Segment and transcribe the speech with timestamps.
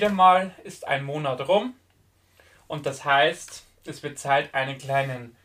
[0.00, 1.74] wieder mal ist ein Monat rum
[2.68, 5.36] und das heißt, es wird Zeit, einen kleinen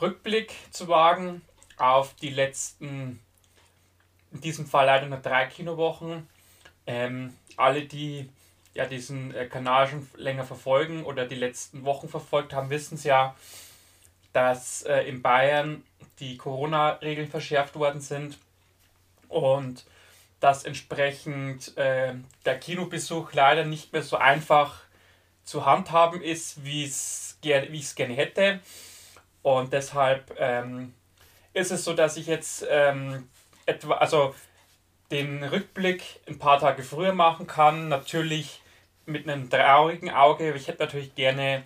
[0.00, 1.42] Rückblick zu wagen
[1.76, 3.18] auf die letzten,
[4.30, 6.28] in diesem Fall leider nur drei Kinowochen.
[6.86, 8.30] Ähm, alle, die
[8.74, 13.02] ja diesen äh, Kanal schon länger verfolgen oder die letzten Wochen verfolgt haben, wissen es
[13.02, 13.34] ja,
[14.32, 15.82] dass äh, in Bayern
[16.20, 18.38] die Corona-Regeln verschärft worden sind
[19.26, 19.84] und
[20.40, 24.82] dass entsprechend äh, der Kinobesuch leider nicht mehr so einfach
[25.44, 27.38] zu handhaben ist, wie ich es
[27.94, 28.60] gerne hätte.
[29.42, 30.92] Und deshalb ähm,
[31.54, 33.28] ist es so, dass ich jetzt ähm,
[33.64, 34.34] etwa, also
[35.10, 37.88] den Rückblick ein paar Tage früher machen kann.
[37.88, 38.60] Natürlich
[39.06, 40.52] mit einem traurigen Auge.
[40.54, 41.62] Ich hätte natürlich gerne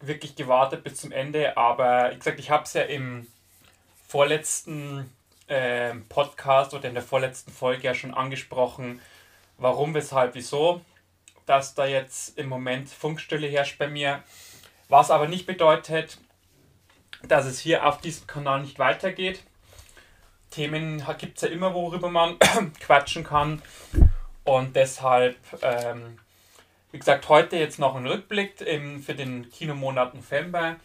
[0.00, 3.26] wirklich gewartet bis zum Ende, aber wie gesagt, ich habe es ja im
[4.06, 5.12] vorletzten
[5.48, 9.00] äh, Podcast oder in der vorletzten Folge ja schon angesprochen,
[9.56, 10.80] warum, weshalb, wieso,
[11.46, 14.22] dass da jetzt im Moment Funkstille herrscht bei mir.
[14.88, 16.18] Was aber nicht bedeutet,
[17.22, 19.42] dass es hier auf diesem Kanal nicht weitergeht.
[20.50, 22.38] Themen gibt es ja immer, worüber man
[22.80, 23.62] quatschen kann.
[24.44, 26.18] Und deshalb, ähm,
[26.90, 30.76] wie gesagt, heute jetzt noch ein Rückblick im, für den Kinomonat November.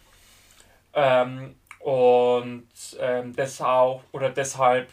[0.92, 2.66] Ähm, und
[2.98, 4.90] ähm, deshalb, oder deshalb,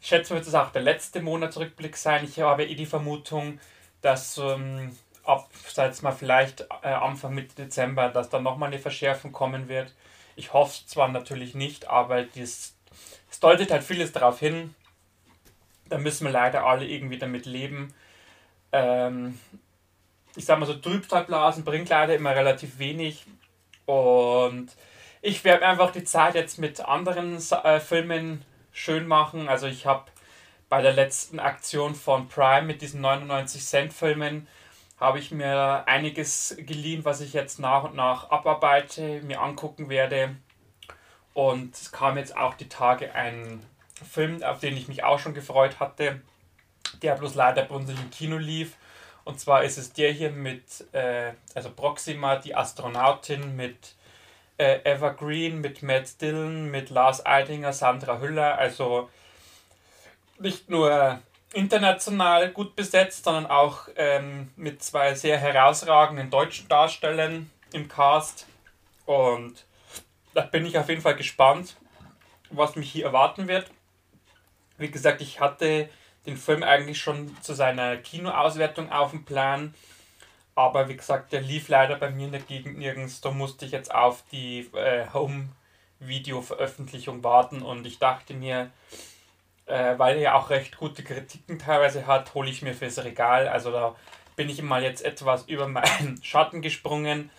[0.00, 2.24] ich wird es auch der letzte Monatsrückblick sein.
[2.24, 3.58] Ich habe eh die Vermutung,
[4.02, 9.32] dass ähm, ab, seit mal vielleicht äh, Anfang Mitte Dezember, dass dann nochmal eine Verschärfung
[9.32, 9.96] kommen wird.
[10.36, 12.76] Ich hoffe es zwar natürlich nicht, aber es
[13.40, 14.76] deutet halt vieles darauf hin.
[15.88, 17.92] Da müssen wir leider alle irgendwie damit leben.
[18.70, 19.40] Ähm,
[20.36, 23.26] ich sag mal so, Trübsalblasen bringt leider immer relativ wenig.
[23.86, 24.68] Und
[25.22, 29.48] ich werde einfach die Zeit jetzt mit anderen äh, Filmen schön machen.
[29.48, 30.04] Also ich habe
[30.68, 34.48] bei der letzten Aktion von Prime mit diesen 99 Cent Filmen
[34.98, 40.36] habe ich mir einiges geliehen, was ich jetzt nach und nach abarbeite, mir angucken werde.
[41.34, 43.62] Und es kam jetzt auch die Tage ein
[44.10, 46.22] Film, auf den ich mich auch schon gefreut hatte,
[47.02, 48.76] der bloß leider bei uns im Kino lief.
[49.24, 53.95] Und zwar ist es der hier mit, äh, also Proxima, die Astronautin mit
[54.58, 58.58] äh, Evergreen, mit Matt Dillon, mit Lars Eidinger, Sandra Hüller.
[58.58, 59.10] Also
[60.38, 61.20] nicht nur
[61.52, 68.46] international gut besetzt, sondern auch ähm, mit zwei sehr herausragenden deutschen Darstellern im Cast.
[69.06, 69.64] Und
[70.34, 71.76] da bin ich auf jeden Fall gespannt,
[72.50, 73.70] was mich hier erwarten wird.
[74.78, 75.88] Wie gesagt, ich hatte
[76.26, 79.74] den Film eigentlich schon zu seiner Kinoauswertung auf dem Plan.
[80.56, 83.20] Aber wie gesagt, der lief leider bei mir in der Gegend nirgends.
[83.20, 88.70] Da musste ich jetzt auf die äh, Home-Video-Veröffentlichung warten und ich dachte mir,
[89.66, 93.48] äh, weil er ja auch recht gute Kritiken teilweise hat, hole ich mir fürs Regal.
[93.48, 93.94] Also da
[94.34, 97.30] bin ich mal jetzt etwas über meinen Schatten gesprungen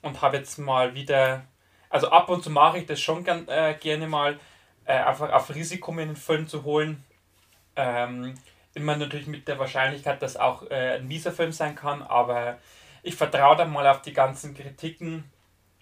[0.00, 1.44] und habe jetzt mal wieder,
[1.90, 4.40] also ab und zu mache ich das schon gern, äh, gerne mal,
[4.86, 7.04] äh, einfach auf Risiko mir einen Film zu holen.
[7.76, 8.36] Ähm,
[8.74, 12.58] immer natürlich mit der Wahrscheinlichkeit, dass auch äh, ein mieser Film sein kann, aber
[13.02, 15.24] ich vertraue dann mal auf die ganzen Kritiken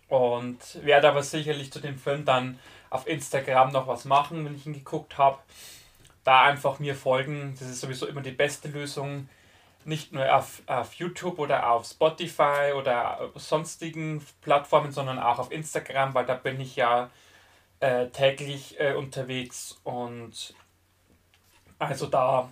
[0.08, 2.58] und werde aber sicherlich zu dem Film dann
[2.90, 5.38] auf Instagram noch was machen, wenn ich ihn geguckt habe.
[6.24, 9.28] Da einfach mir folgen, das ist sowieso immer die beste Lösung.
[9.84, 16.14] Nicht nur auf, auf YouTube oder auf Spotify oder sonstigen Plattformen, sondern auch auf Instagram,
[16.14, 17.10] weil da bin ich ja
[17.80, 20.54] äh, täglich äh, unterwegs und
[21.82, 22.48] also da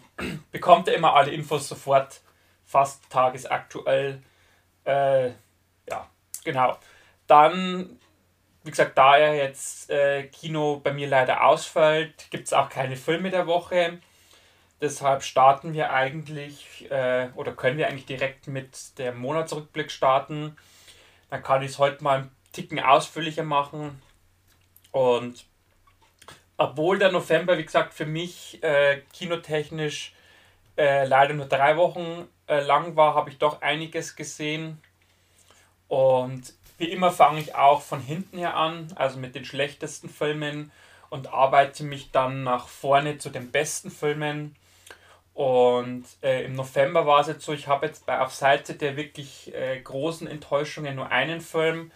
[0.51, 2.21] bekommt ihr immer alle Infos sofort,
[2.65, 4.23] fast tagesaktuell.
[4.85, 5.29] Äh,
[5.89, 6.11] ja,
[6.45, 6.77] genau.
[7.27, 7.99] Dann,
[8.65, 12.97] wie gesagt, da er jetzt äh, Kino bei mir leider ausfällt, gibt es auch keine
[12.97, 13.99] Filme der Woche.
[14.81, 20.57] Deshalb starten wir eigentlich äh, oder können wir eigentlich direkt mit dem Monatsrückblick starten.
[21.29, 24.01] Dann kann ich es heute mal einen Ticken ausführlicher machen.
[24.91, 25.45] Und
[26.61, 30.13] obwohl der November, wie gesagt, für mich äh, kinotechnisch
[30.77, 34.79] äh, leider nur drei Wochen äh, lang war, habe ich doch einiges gesehen.
[35.89, 40.71] Und wie immer fange ich auch von hinten her an, also mit den schlechtesten Filmen
[41.09, 44.55] und arbeite mich dann nach vorne zu den besten Filmen.
[45.33, 48.99] Und äh, im November war es jetzt so, ich habe jetzt bei auf Seite der
[48.99, 51.91] wirklich äh, großen Enttäuschungen nur einen Film.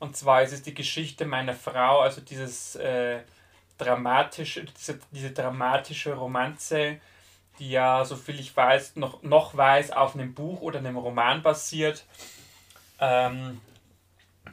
[0.00, 3.20] Und zwar ist es die Geschichte meiner Frau, also dieses äh,
[3.84, 7.00] dramatische, diese, diese dramatische Romanze,
[7.58, 12.04] die ja, soviel ich weiß, noch, noch weiß, auf einem Buch oder einem Roman basiert,
[12.98, 13.60] ähm,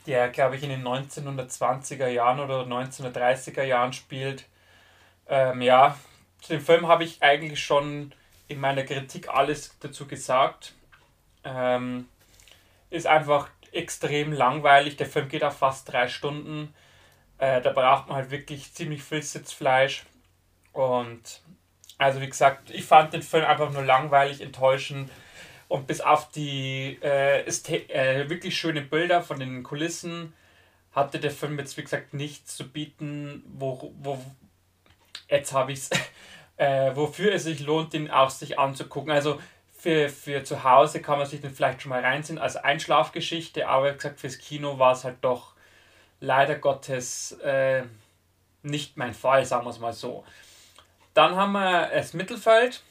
[0.05, 4.45] der, glaube ich, in den 1920er Jahren oder 1930er Jahren spielt.
[5.27, 5.97] Ähm, ja,
[6.41, 8.13] zu dem Film habe ich eigentlich schon
[8.47, 10.73] in meiner Kritik alles dazu gesagt.
[11.43, 12.07] Ähm,
[12.89, 14.97] ist einfach extrem langweilig.
[14.97, 16.73] Der Film geht auch fast drei Stunden.
[17.39, 20.05] Äh, da braucht man halt wirklich ziemlich viel Sitzfleisch.
[20.73, 21.41] Und
[21.97, 25.09] also wie gesagt, ich fand den Film einfach nur langweilig, enttäuschend.
[25.67, 30.33] Und bis auf die äh, äh, wirklich schönen Bilder von den Kulissen
[30.91, 34.19] hatte der Film jetzt, wie gesagt, nichts zu bieten, wo, wo
[35.29, 35.89] jetzt habe ich es,
[36.57, 39.11] äh, wofür es sich lohnt, den auch sich anzugucken.
[39.11, 39.39] Also
[39.71, 43.91] für, für zu Hause kann man sich den vielleicht schon mal reinziehen als Einschlafgeschichte, aber
[43.91, 45.53] wie gesagt, fürs Kino war es halt doch
[46.19, 47.83] leider Gottes äh,
[48.63, 50.23] nicht mein Fall, sagen wir es mal so.
[51.13, 52.81] Dann haben wir das Mittelfeld.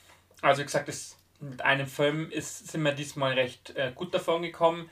[0.40, 4.42] Also wie gesagt, das, mit einem Film ist, sind wir diesmal recht äh, gut davon
[4.42, 4.90] gekommen.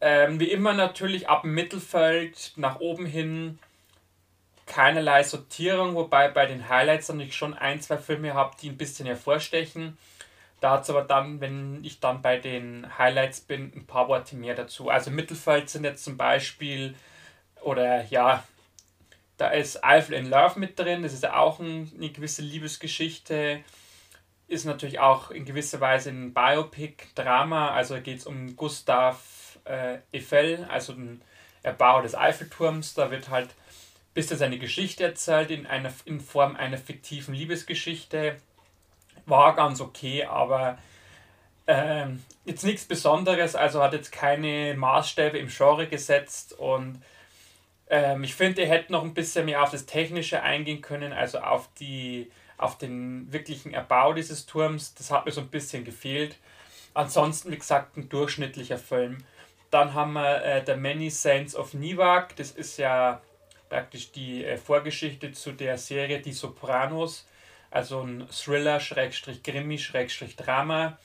[0.00, 3.58] Ähm, wie immer natürlich ab dem Mittelfeld nach oben hin
[4.66, 8.76] keinerlei Sortierung, wobei bei den Highlights dann ich schon ein, zwei Filme habe, die ein
[8.76, 9.96] bisschen hervorstechen.
[10.60, 14.90] Dazu aber dann, wenn ich dann bei den Highlights bin, ein paar Worte mehr dazu.
[14.90, 16.94] Also Mittelfeld sind jetzt zum Beispiel,
[17.66, 18.44] oder ja,
[19.36, 23.60] da ist Eiffel in Love mit drin, das ist ja auch ein, eine gewisse Liebesgeschichte.
[24.48, 29.98] Ist natürlich auch in gewisser Weise ein Biopic, Drama, also geht es um Gustav äh,
[30.14, 31.20] Eiffel, also den
[31.62, 32.94] Erbauer des Eiffelturms.
[32.94, 38.36] Da wird halt ein bisschen seine Geschichte erzählt in, einer, in Form einer fiktiven Liebesgeschichte
[39.26, 40.78] war ganz okay, aber
[41.66, 47.02] ähm, jetzt nichts Besonderes, also hat jetzt keine Maßstäbe im Genre gesetzt und
[47.88, 51.38] ähm, ich finde, er hätte noch ein bisschen mehr auf das Technische eingehen können, also
[51.38, 54.94] auf die auf den wirklichen Erbau dieses Turms.
[54.94, 56.38] Das hat mir so ein bisschen gefehlt.
[56.94, 59.18] Ansonsten, wie gesagt, ein durchschnittlicher Film.
[59.70, 62.34] Dann haben wir äh, The Many Saints of Nivak.
[62.36, 63.20] Das ist ja
[63.68, 67.26] praktisch die äh, Vorgeschichte zu der Serie Die Sopranos
[67.76, 70.98] also ein Thriller, Schrägstrich Krimi, Schrägstrich Drama,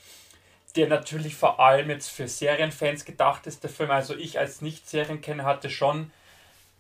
[0.76, 3.92] der natürlich vor allem jetzt für Serienfans gedacht ist, der Film.
[3.92, 6.12] Also ich als Nicht-Serienkenner hatte schon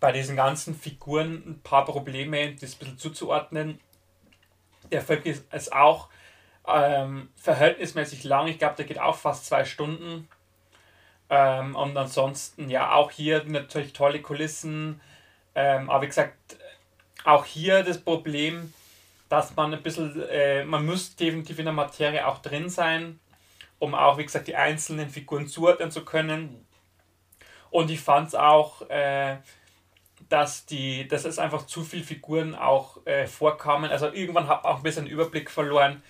[0.01, 3.79] bei diesen ganzen Figuren ein paar Probleme, das ein bisschen zuzuordnen.
[4.91, 6.09] Der Film ist auch
[6.67, 8.47] ähm, verhältnismäßig lang.
[8.47, 10.27] Ich glaube, der geht auch fast zwei Stunden.
[11.29, 14.99] Ähm, und ansonsten, ja, auch hier natürlich tolle Kulissen.
[15.53, 16.57] Ähm, aber wie gesagt,
[17.23, 18.73] auch hier das Problem,
[19.29, 23.19] dass man ein bisschen, äh, man muss definitiv in der Materie auch drin sein,
[23.77, 26.65] um auch, wie gesagt, die einzelnen Figuren zuordnen zu können.
[27.69, 29.37] Und ich fand es auch, äh,
[30.31, 33.91] dass, die, dass es einfach zu viele Figuren auch äh, vorkamen.
[33.91, 36.01] Also irgendwann habe ich auch ein bisschen Überblick verloren.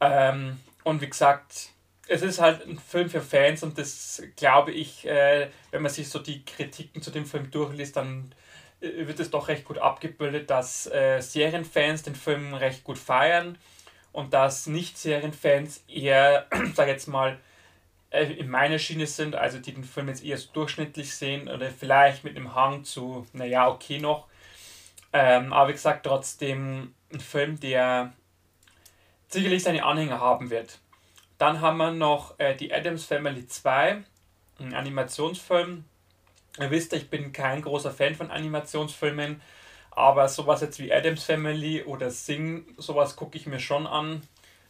[0.00, 1.70] Ähm, und wie gesagt,
[2.06, 6.08] es ist halt ein Film für Fans und das glaube ich, äh, wenn man sich
[6.10, 8.30] so die Kritiken zu dem Film durchliest, dann
[8.82, 13.56] äh, wird es doch recht gut abgebildet, dass äh, Serienfans den Film recht gut feiern
[14.12, 17.38] und dass Nicht-Serienfans eher, sag jetzt mal,
[18.22, 22.24] in meiner Schiene sind, also die den Film jetzt eher so durchschnittlich sehen oder vielleicht
[22.24, 24.26] mit einem Hang zu, naja, okay noch.
[25.12, 28.12] Ähm, aber wie gesagt, trotzdem ein Film, der
[29.28, 30.78] sicherlich seine Anhänger haben wird.
[31.38, 34.02] Dann haben wir noch äh, die Adams Family 2,
[34.60, 35.84] ein Animationsfilm,
[36.60, 39.40] Ihr wisst, ich bin kein großer Fan von Animationsfilmen,
[39.90, 44.22] aber sowas jetzt wie Adams Family oder Sing, sowas gucke ich mir schon an.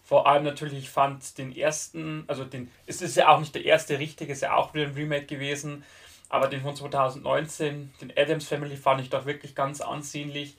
[0.04, 3.64] Vor allem natürlich, ich fand den ersten, also den, es ist ja auch nicht der
[3.64, 5.82] erste richtige, ist ja auch wieder ein Remake gewesen,
[6.28, 10.56] aber den von 2019, den Adams Family, fand ich doch wirklich ganz ansehnlich.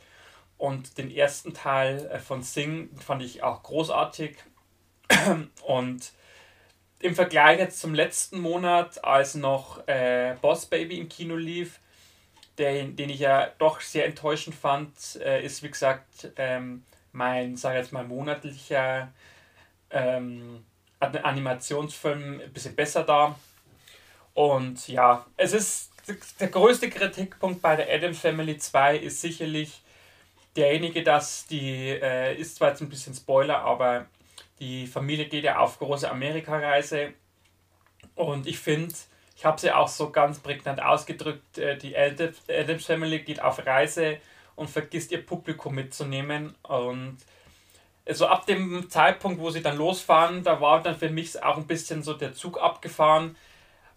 [0.57, 4.37] Und den ersten Teil äh, von Sing fand ich auch großartig.
[5.65, 6.13] Und
[6.99, 11.79] im Vergleich jetzt zum letzten Monat, als noch äh, Boss Baby im Kino lief,
[12.57, 17.77] der, den ich ja doch sehr enttäuschend fand, äh, ist wie gesagt ähm, mein, sage
[17.77, 19.11] jetzt mal, monatlicher
[19.95, 20.63] ähm,
[20.99, 23.35] Animationsfilm ein bisschen besser da.
[24.33, 25.91] Und ja, es ist
[26.39, 29.81] der größte Kritikpunkt bei der Adam Family 2 ist sicherlich
[30.55, 34.05] derjenige, dass die, äh, ist zwar jetzt ein bisschen Spoiler, aber
[34.59, 37.13] die Familie geht ja auf große Amerikareise
[38.13, 38.93] und ich finde,
[39.35, 44.17] ich habe sie auch so ganz prägnant ausgedrückt, äh, die Adams Family geht auf Reise
[44.55, 47.17] und vergisst ihr Publikum mitzunehmen und
[48.07, 51.67] also ab dem Zeitpunkt, wo sie dann losfahren, da war dann für mich auch ein
[51.67, 53.35] bisschen so der Zug abgefahren,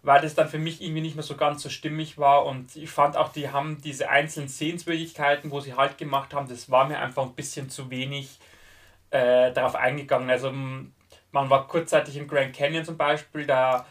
[0.01, 2.89] weil das dann für mich irgendwie nicht mehr so ganz so stimmig war und ich
[2.89, 6.99] fand auch, die haben diese einzelnen Sehenswürdigkeiten, wo sie halt gemacht haben, das war mir
[6.99, 8.39] einfach ein bisschen zu wenig
[9.11, 10.29] äh, darauf eingegangen.
[10.29, 13.85] Also man war kurzzeitig im Grand Canyon zum Beispiel, da,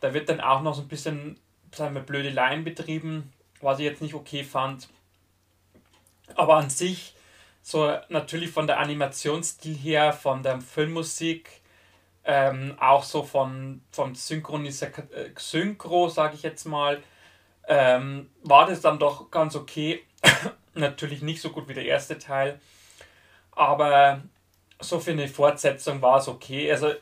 [0.00, 1.38] da wird dann auch noch so ein bisschen
[1.74, 4.88] sagen wir, blöde Laien betrieben, was ich jetzt nicht okay fand.
[6.34, 7.14] Aber an sich,
[7.62, 11.62] so natürlich von der Animationsstil her, von der Filmmusik,
[12.24, 17.02] Ähm, auch so von, vom Synchronisa äh, Synchro, sage ich jetzt mal,
[17.66, 20.04] ähm, war das dann doch ganz okay.
[20.74, 22.60] Natürlich nicht so gut wie der erste Teil,
[23.52, 24.22] aber
[24.80, 26.70] so für eine Fortsetzung war es okay.
[26.70, 26.92] Also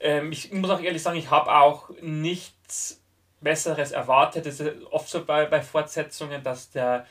[0.00, 3.00] ähm, ich muss auch ehrlich sagen, ich habe auch nichts
[3.40, 4.46] Besseres erwartet.
[4.46, 7.06] Es ist oft so bei, bei Fortsetzungen, dass der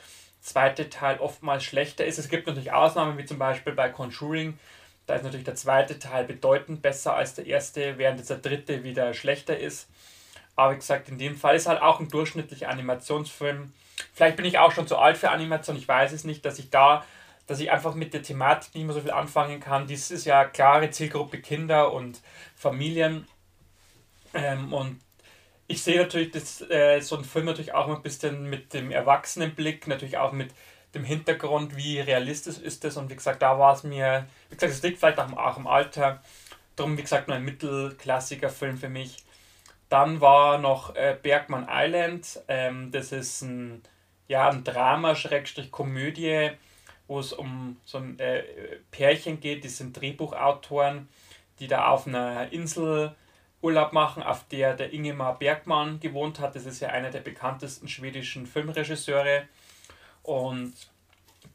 [0.46, 2.18] zweite Teil oftmals schlechter ist.
[2.18, 4.58] Es gibt natürlich Ausnahmen, wie zum Beispiel bei Conjuring.
[5.06, 8.84] Da ist natürlich der zweite Teil bedeutend besser als der erste, während jetzt der dritte
[8.84, 9.88] wieder schlechter ist.
[10.54, 13.72] Aber wie gesagt, in dem Fall ist halt auch ein durchschnittlicher Animationsfilm.
[14.14, 16.70] Vielleicht bin ich auch schon zu alt für Animation, ich weiß es nicht, dass ich
[16.70, 17.04] da,
[17.46, 19.86] dass ich einfach mit der Thematik nicht mehr so viel anfangen kann.
[19.86, 22.20] Dies ist ja klare Zielgruppe Kinder und
[22.54, 23.26] Familien.
[24.32, 25.00] Ähm, und
[25.68, 29.86] ich sehe natürlich dass äh, so ein Film natürlich auch ein bisschen mit dem Erwachsenenblick,
[29.86, 30.50] natürlich auch mit
[30.94, 32.96] dem Hintergrund, wie realistisch ist das.
[32.96, 36.22] Und wie gesagt, da war es mir, wie gesagt, es liegt vielleicht auch, im Alter.
[36.74, 39.24] Darum, wie gesagt, nur ein mittelklassiger Film für mich.
[39.88, 42.40] Dann war noch äh, Bergman Island.
[42.48, 43.82] Ähm, das ist ein,
[44.28, 46.50] ja, ein Drama, Schrägstrich Komödie,
[47.06, 48.42] wo es um so ein äh,
[48.90, 49.64] Pärchen geht.
[49.64, 51.08] Die sind Drehbuchautoren,
[51.60, 53.14] die da auf einer Insel
[53.62, 56.54] Urlaub machen, auf der der Ingemar Bergmann gewohnt hat.
[56.54, 59.48] Das ist ja einer der bekanntesten schwedischen Filmregisseure.
[60.22, 60.74] Und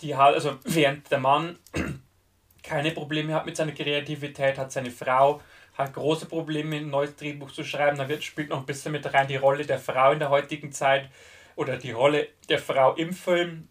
[0.02, 1.60] die hat, also während der Mann
[2.64, 5.42] keine Probleme hat mit seiner Kreativität, hat seine Frau
[5.78, 7.98] hat große Probleme, ein neues Drehbuch zu schreiben.
[7.98, 10.72] Da wird, spielt noch ein bisschen mit rein die Rolle der Frau in der heutigen
[10.72, 11.10] Zeit
[11.56, 13.68] oder die Rolle der Frau im Film.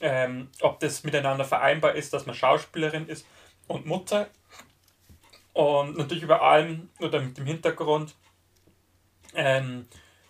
[0.00, 3.26] Ähm, ob das miteinander vereinbar ist, dass man Schauspielerin ist
[3.68, 4.28] und Mutter.
[5.52, 8.14] Und natürlich über allem oder mit dem Hintergrund,
[9.34, 9.86] ähm,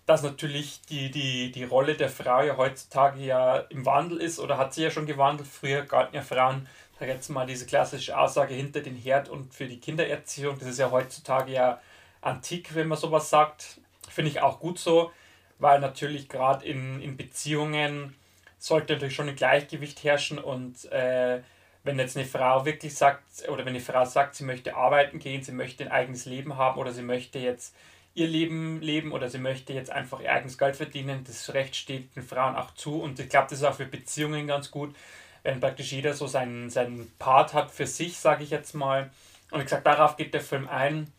[0.06, 4.58] dass natürlich die, die, die Rolle der Frau ja heutzutage ja im Wandel ist oder
[4.58, 5.48] hat sie ja schon gewandelt.
[5.48, 6.66] Früher galten ja Frauen
[7.02, 10.78] sag jetzt mal diese klassische Aussage hinter den Herd und für die Kindererziehung, das ist
[10.78, 11.80] ja heutzutage ja
[12.20, 13.80] antik, wenn man sowas sagt.
[14.08, 15.10] Finde ich auch gut so,
[15.58, 18.14] weil natürlich gerade in, in Beziehungen
[18.56, 21.42] sollte natürlich schon ein Gleichgewicht herrschen und äh,
[21.84, 25.42] wenn jetzt eine Frau wirklich sagt, oder wenn eine Frau sagt, sie möchte arbeiten gehen,
[25.42, 27.74] sie möchte ein eigenes Leben haben oder sie möchte jetzt
[28.14, 32.14] ihr Leben leben oder sie möchte jetzt einfach ihr eigenes Geld verdienen, das Recht steht
[32.14, 34.94] den Frauen auch zu und ich glaube, das ist auch für Beziehungen ganz gut,
[35.42, 39.10] wenn praktisch jeder so seinen, seinen Part hat für sich, sage ich jetzt mal.
[39.50, 41.12] Und wie gesagt, darauf geht der Film ein.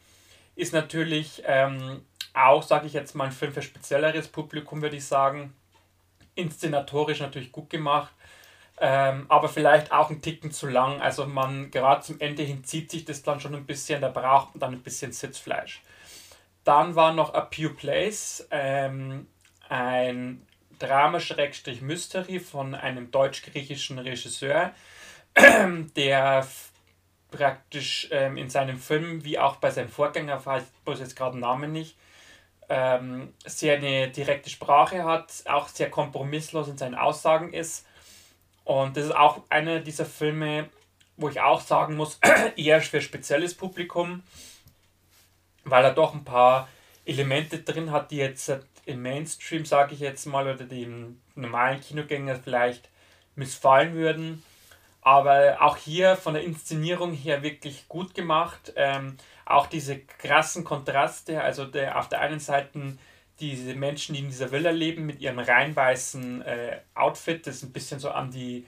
[0.55, 2.01] Ist natürlich ähm,
[2.33, 5.53] auch, sage ich jetzt mal, ein Film für spezielleres Publikum, würde ich sagen.
[6.35, 8.13] Inszenatorisch natürlich gut gemacht,
[8.85, 11.01] ähm, aber vielleicht auch ein Ticken zu lang.
[11.01, 14.53] Also man, gerade zum Ende hin zieht sich das dann schon ein bisschen, da braucht
[14.53, 15.81] man dann ein bisschen Sitzfleisch.
[16.65, 19.27] Dann war noch A Pew Place, ähm,
[19.69, 20.45] ein
[20.79, 24.73] Drama-Mystery von einem deutsch-griechischen Regisseur,
[25.95, 26.45] der
[27.31, 31.39] praktisch ähm, in seinem Film, wie auch bei seinem Vorgänger, weiß ich jetzt gerade den
[31.39, 31.95] Namen nicht,
[32.67, 37.85] ähm, sehr eine direkte Sprache hat, auch sehr kompromisslos in seinen Aussagen ist.
[38.63, 40.69] Und das ist auch einer dieser Filme,
[41.17, 42.19] wo ich auch sagen muss,
[42.55, 44.23] eher für spezielles Publikum,
[45.63, 46.67] weil er doch ein paar
[47.05, 48.51] Elemente drin hat, die jetzt
[48.85, 52.89] im Mainstream, sage ich jetzt mal, oder dem normalen Kinogänger vielleicht
[53.35, 54.43] missfallen würden.
[55.01, 58.73] Aber auch hier von der Inszenierung her wirklich gut gemacht.
[58.77, 62.97] Ähm, auch diese krassen Kontraste, also der, auf der einen Seite
[63.39, 67.73] diese Menschen, die in dieser Villa leben, mit ihrem rein weißen äh, Outfit, das ein
[67.73, 68.65] bisschen so an die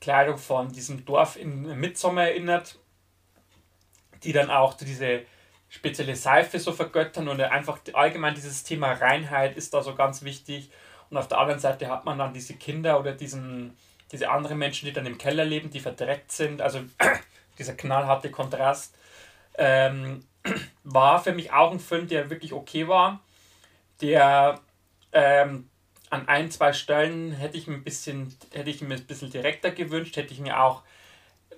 [0.00, 2.78] Kleidung von diesem Dorf in Midsommer erinnert,
[4.24, 5.22] die dann auch diese
[5.68, 10.70] spezielle Seife so vergöttern und einfach allgemein dieses Thema Reinheit ist da so ganz wichtig.
[11.08, 13.76] Und auf der anderen Seite hat man dann diese Kinder oder diesen,
[14.10, 16.60] diese anderen Menschen, die dann im Keller leben, die verdreckt sind.
[16.60, 16.80] Also
[17.58, 18.94] dieser knallharte Kontrast.
[19.56, 20.24] Ähm,
[20.84, 23.20] war für mich auch ein Film, der wirklich okay war.
[24.00, 24.60] Der
[25.12, 25.68] ähm,
[26.08, 29.70] an ein, zwei Stellen hätte ich mir ein bisschen, hätte ich mir ein bisschen direkter
[29.70, 30.82] gewünscht, hätte ich mir auch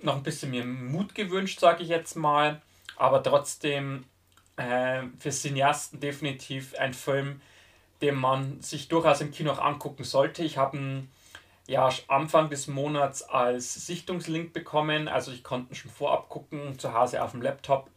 [0.01, 2.61] noch ein bisschen mehr Mut gewünscht, sage ich jetzt mal
[2.95, 4.05] aber trotzdem
[4.57, 7.41] äh, für Cineasten definitiv ein Film,
[8.01, 10.43] den man sich durchaus im Kino auch angucken sollte.
[10.43, 11.11] Ich habe ihn
[11.67, 16.93] ja Anfang des Monats als Sichtungslink bekommen, also ich konnte ihn schon vorab gucken, zu
[16.93, 17.89] Hause auf dem Laptop.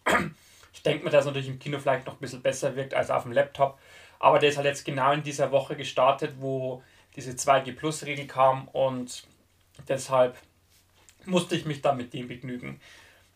[0.73, 3.23] Ich denke mir, dass natürlich im Kino vielleicht noch ein bisschen besser wirkt als auf
[3.23, 3.79] dem Laptop,
[4.19, 6.83] aber der ist halt jetzt genau in dieser Woche gestartet, wo
[7.15, 9.27] diese 2G-Plus-Regel kam und
[9.89, 10.37] deshalb
[11.25, 12.81] musste ich mich dann mit dem begnügen.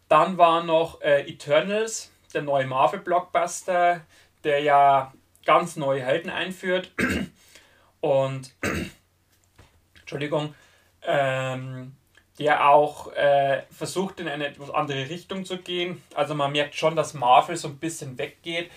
[0.08, 4.02] Dann war noch äh, Eternals, der neue Marvel-Blockbuster,
[4.44, 5.12] der ja
[5.44, 6.92] ganz neue Helden einführt.
[8.00, 8.54] Und,
[10.00, 10.54] Entschuldigung,
[11.02, 11.96] ähm,
[12.38, 16.02] der auch äh, versucht, in eine etwas andere Richtung zu gehen.
[16.14, 18.70] Also man merkt schon, dass Marvel so ein bisschen weggeht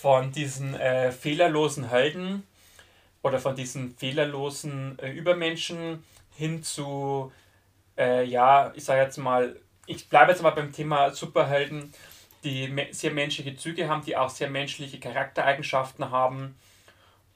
[0.00, 2.46] von diesen äh, fehlerlosen Helden
[3.22, 6.02] oder von diesen fehlerlosen äh, Übermenschen
[6.36, 7.30] hin zu,
[7.98, 11.92] äh, ja, ich sage jetzt mal, ich bleibe jetzt mal beim Thema Superhelden,
[12.44, 16.56] die sehr menschliche Züge haben, die auch sehr menschliche Charaktereigenschaften haben.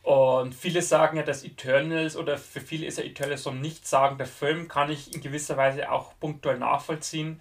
[0.02, 4.26] Und viele sagen ja, dass Eternals oder für viele ist ja Eternals so ein nichtssagender
[4.26, 7.40] Film, kann ich in gewisser Weise auch punktuell nachvollziehen,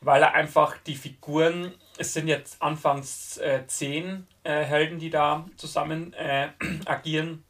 [0.00, 5.46] weil er einfach die Figuren, es sind jetzt anfangs äh, zehn äh, Helden, die da
[5.56, 6.48] zusammen äh,
[6.84, 7.44] agieren,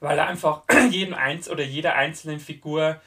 [0.00, 3.00] weil er einfach jedem eins oder jeder einzelnen Figur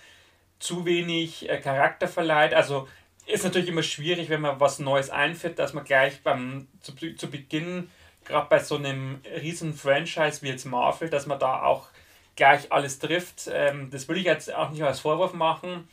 [0.60, 2.54] zu wenig äh, Charakter verleiht.
[2.54, 2.88] Also
[3.26, 7.30] ist natürlich immer schwierig, wenn man was Neues einführt, dass man gleich beim zu, zu
[7.30, 7.90] Beginn
[8.26, 11.88] gerade bei so einem riesen Franchise wie jetzt Marvel, dass man da auch
[12.36, 13.50] gleich alles trifft.
[13.52, 15.88] Ähm, das will ich jetzt auch nicht als Vorwurf machen,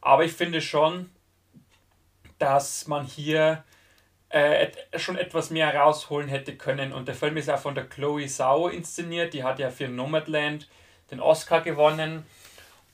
[0.00, 1.10] aber ich finde schon,
[2.40, 3.62] dass man hier
[4.30, 6.92] äh, schon etwas mehr rausholen hätte können.
[6.92, 10.68] Und der Film ist auch von der Chloe Zhao inszeniert, die hat ja für Nomadland
[11.10, 12.24] den Oscar gewonnen.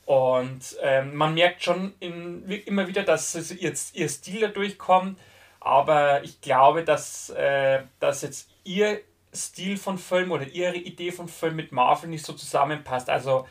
[0.05, 5.19] Und ähm, man merkt schon in, immer wieder, dass jetzt ihr Stil da durchkommt.
[5.59, 9.01] Aber ich glaube, dass, äh, dass jetzt ihr
[9.33, 13.09] Stil von Film oder ihre Idee von Film mit Marvel nicht so zusammenpasst.
[13.09, 13.47] Also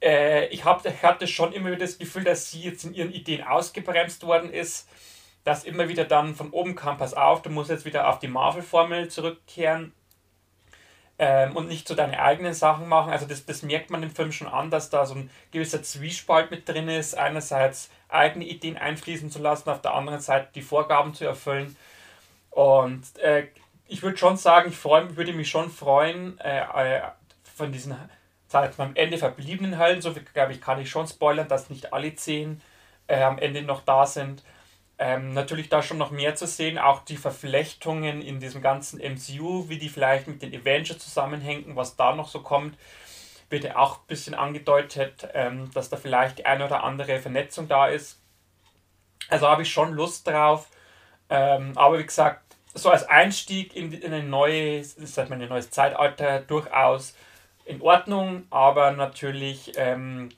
[0.00, 3.12] äh, ich, hab, ich hatte schon immer wieder das Gefühl, dass sie jetzt in ihren
[3.12, 4.88] Ideen ausgebremst worden ist,
[5.48, 8.28] dass immer wieder dann von oben kam, pass auf, du musst jetzt wieder auf die
[8.28, 9.94] Marvel-Formel zurückkehren
[11.18, 13.10] ähm, und nicht so deine eigenen Sachen machen.
[13.10, 16.50] Also das, das merkt man im Film schon an, dass da so ein gewisser Zwiespalt
[16.50, 17.16] mit drin ist.
[17.16, 21.74] Einerseits eigene Ideen einfließen zu lassen, auf der anderen Seite die Vorgaben zu erfüllen.
[22.50, 23.46] Und äh,
[23.86, 27.00] ich würde schon sagen, ich freu, würde mich schon freuen, äh, äh,
[27.56, 27.96] von diesen
[28.48, 31.94] seit am Ende verbliebenen Hallen, so viel glaube ich, kann ich schon spoilern, dass nicht
[31.94, 32.60] alle zehn
[33.06, 34.42] äh, am Ende noch da sind.
[35.00, 39.68] Ähm, natürlich da schon noch mehr zu sehen, auch die Verflechtungen in diesem ganzen MCU,
[39.68, 42.76] wie die vielleicht mit den Avengers zusammenhängen, was da noch so kommt,
[43.48, 47.68] wird ja auch ein bisschen angedeutet, ähm, dass da vielleicht die eine oder andere Vernetzung
[47.68, 48.20] da ist.
[49.28, 50.68] Also habe ich schon Lust drauf.
[51.30, 52.42] Ähm, aber wie gesagt,
[52.74, 57.14] so als Einstieg in, in ein neues, sag mal, ein neues Zeitalter durchaus
[57.64, 60.30] in Ordnung, aber natürlich ähm,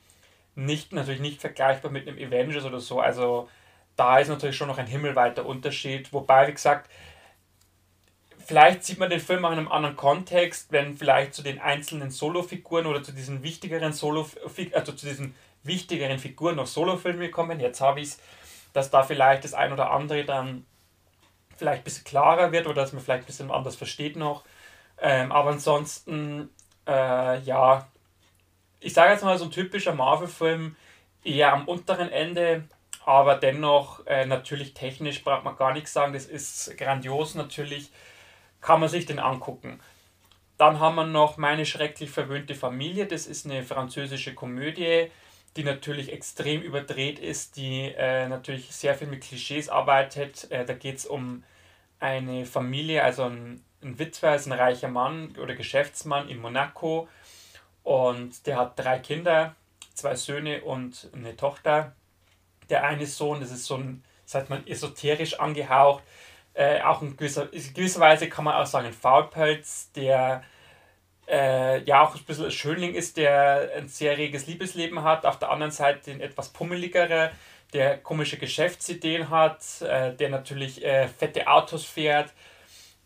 [0.55, 2.99] nicht, natürlich nicht vergleichbar mit einem Avengers oder so.
[2.99, 3.49] Also
[4.01, 6.11] da ist natürlich schon noch ein himmelweiter Unterschied.
[6.11, 6.89] Wobei, wie gesagt,
[8.43, 12.09] vielleicht sieht man den Film auch in einem anderen Kontext, wenn vielleicht zu den einzelnen
[12.09, 14.25] Solo-Figuren oder zu diesen wichtigeren Solo
[14.73, 17.59] also zu diesen wichtigeren Figuren noch Solo-Filme kommen.
[17.59, 18.19] Jetzt habe ich es,
[18.73, 20.65] dass da vielleicht das ein oder andere dann
[21.55, 24.43] vielleicht ein bisschen klarer wird oder dass man vielleicht ein bisschen anders versteht noch.
[24.99, 26.49] Ähm, aber ansonsten,
[26.87, 27.87] äh, ja,
[28.79, 30.75] ich sage jetzt mal so ein typischer Marvel-Film,
[31.23, 32.67] eher am unteren Ende,
[33.05, 36.13] aber dennoch äh, natürlich technisch braucht man gar nichts sagen.
[36.13, 37.91] Das ist grandios natürlich,
[38.61, 39.79] kann man sich den angucken.
[40.57, 43.07] Dann haben wir noch Meine schrecklich verwöhnte Familie.
[43.07, 45.09] Das ist eine französische Komödie,
[45.57, 50.49] die natürlich extrem überdreht ist, die äh, natürlich sehr viel mit Klischees arbeitet.
[50.51, 51.43] Äh, da geht es um
[51.99, 57.07] eine Familie, also ein, ein Witwer ist ein reicher Mann oder Geschäftsmann in Monaco
[57.83, 59.55] und der hat drei Kinder,
[59.93, 61.95] zwei Söhne und eine Tochter.
[62.71, 66.03] Der eine Sohn, das ist so ein, sagt man, esoterisch angehaucht,
[66.53, 70.43] äh, auch in gewisser, in gewisser Weise kann man auch sagen, ein Faulpelz, der
[71.29, 75.39] äh, ja auch ein bisschen ein Schönling ist, der ein sehr reges Liebesleben hat, auf
[75.39, 77.31] der anderen Seite ein etwas pummeligere,
[77.73, 82.33] der komische Geschäftsideen hat, äh, der natürlich äh, fette Autos fährt,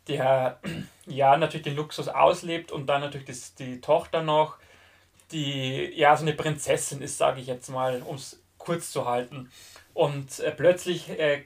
[0.07, 0.59] der
[1.05, 4.57] ja natürlich den Luxus auslebt und dann natürlich das, die Tochter noch,
[5.31, 9.51] die ja so eine Prinzessin ist, sage ich jetzt mal, um es kurz zu halten.
[9.93, 11.43] Und äh, plötzlich äh,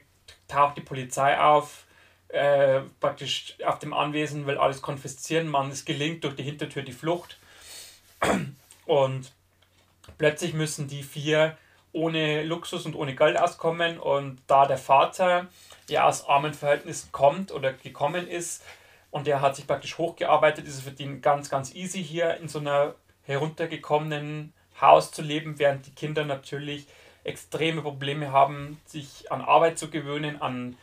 [0.48, 1.84] taucht die Polizei auf,
[2.28, 5.48] äh, praktisch auf dem Anwesen, will alles konfiszieren.
[5.48, 7.38] Man, es gelingt durch die Hintertür die Flucht.
[8.86, 9.32] Und
[10.18, 11.56] plötzlich müssen die vier
[11.92, 13.98] ohne Luxus und ohne Geld auskommen.
[13.98, 15.48] Und da der Vater
[15.88, 18.62] ja aus armen Verhältnissen kommt oder gekommen ist
[19.10, 22.48] und der hat sich praktisch hochgearbeitet, ist es für ihn ganz, ganz easy hier in
[22.48, 26.86] so einer heruntergekommenen Haus zu leben, während die Kinder natürlich
[27.24, 30.76] extreme Probleme haben, sich an Arbeit zu gewöhnen, an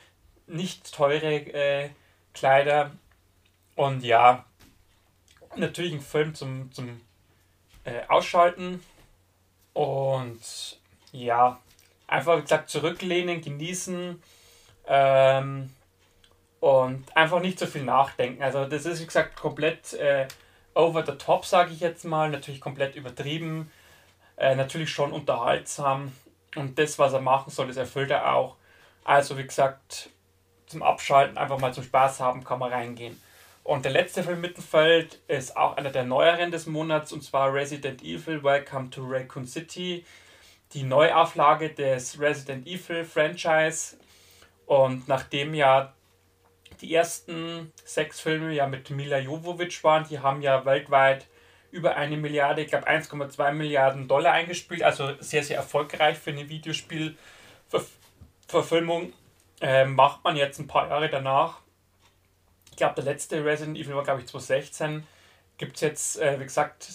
[0.47, 1.89] nicht teure äh,
[2.33, 2.91] Kleider.
[3.75, 4.45] Und ja,
[5.55, 7.01] natürlich ein Film zum, zum
[7.83, 8.83] äh, Ausschalten.
[9.73, 10.79] Und
[11.11, 11.59] ja,
[12.07, 14.21] einfach wie gesagt zurücklehnen, genießen
[14.87, 15.69] ähm,
[16.59, 18.41] und einfach nicht so viel nachdenken.
[18.41, 20.27] Also das ist wie gesagt komplett äh,
[20.73, 23.71] over the top, sage ich jetzt mal, natürlich komplett übertrieben,
[24.37, 26.11] äh, natürlich schon unterhaltsam,
[26.57, 28.55] Und das, was er machen soll, das erfüllt er auch.
[29.03, 30.09] Also, wie gesagt,
[30.65, 33.21] zum Abschalten, einfach mal zum Spaß haben, kann man reingehen.
[33.63, 37.53] Und der letzte Film im Mittelfeld ist auch einer der neueren des Monats, und zwar
[37.53, 40.05] Resident Evil Welcome to Raccoon City.
[40.73, 43.97] Die Neuauflage des Resident Evil Franchise.
[44.65, 45.93] Und nachdem ja
[46.81, 51.27] die ersten sechs Filme ja mit Mila Jovovich waren, die haben ja weltweit
[51.77, 56.49] über eine Milliarde, ich glaube 1,2 Milliarden Dollar eingespielt, also sehr, sehr erfolgreich für eine
[56.49, 59.13] Videospielverfilmung.
[59.61, 61.59] Äh, macht man jetzt ein paar Jahre danach.
[62.71, 65.05] Ich glaube, der letzte Resident Evil war, glaube ich, 2016.
[65.57, 66.89] Gibt es jetzt, äh, wie gesagt,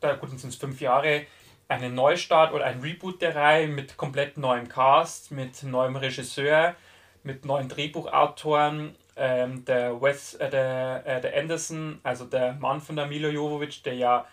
[0.00, 1.26] da gut, sind es fünf Jahre,
[1.68, 6.74] einen Neustart oder ein Reboot der Reihe mit komplett neuem Cast, mit neuem Regisseur,
[7.22, 12.96] mit neuen Drehbuchautoren ähm, der, Wes, äh, der, äh, der Anderson, also der Mann von
[12.96, 14.26] der Milo Jovovich, der ja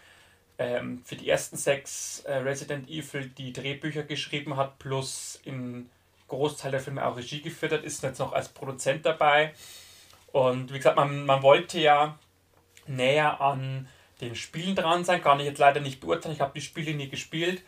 [0.58, 5.90] ähm, für die ersten sechs äh, Resident Evil die Drehbücher geschrieben hat, plus in
[6.28, 9.54] Großteil der Filme auch Regie geführt hat, ist jetzt noch als Produzent dabei.
[10.32, 12.18] Und wie gesagt, man, man wollte ja
[12.88, 13.88] näher an
[14.22, 17.10] den Spielen dran sein, kann ich jetzt leider nicht beurteilen, ich habe die Spiele nie
[17.10, 17.64] gespielt.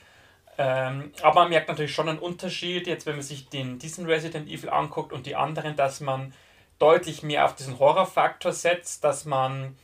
[0.58, 4.50] Ähm, aber man merkt natürlich schon einen Unterschied, jetzt wenn man sich den, diesen Resident
[4.50, 6.34] Evil anguckt und die anderen, dass man
[6.82, 9.78] deutlich mehr auf diesen Horrorfaktor setzt, dass man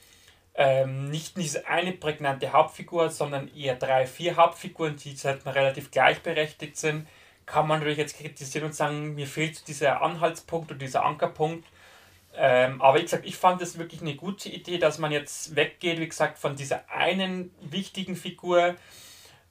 [0.55, 6.77] ähm, nicht diese eine prägnante Hauptfigur, sondern eher drei, vier Hauptfiguren, die halt relativ gleichberechtigt
[6.77, 7.07] sind,
[7.45, 11.65] kann man natürlich jetzt kritisieren und sagen, mir fehlt dieser Anhaltspunkt und dieser Ankerpunkt.
[12.35, 15.99] Ähm, aber wie gesagt, ich fand es wirklich eine gute Idee, dass man jetzt weggeht,
[15.99, 18.75] wie gesagt, von dieser einen wichtigen Figur,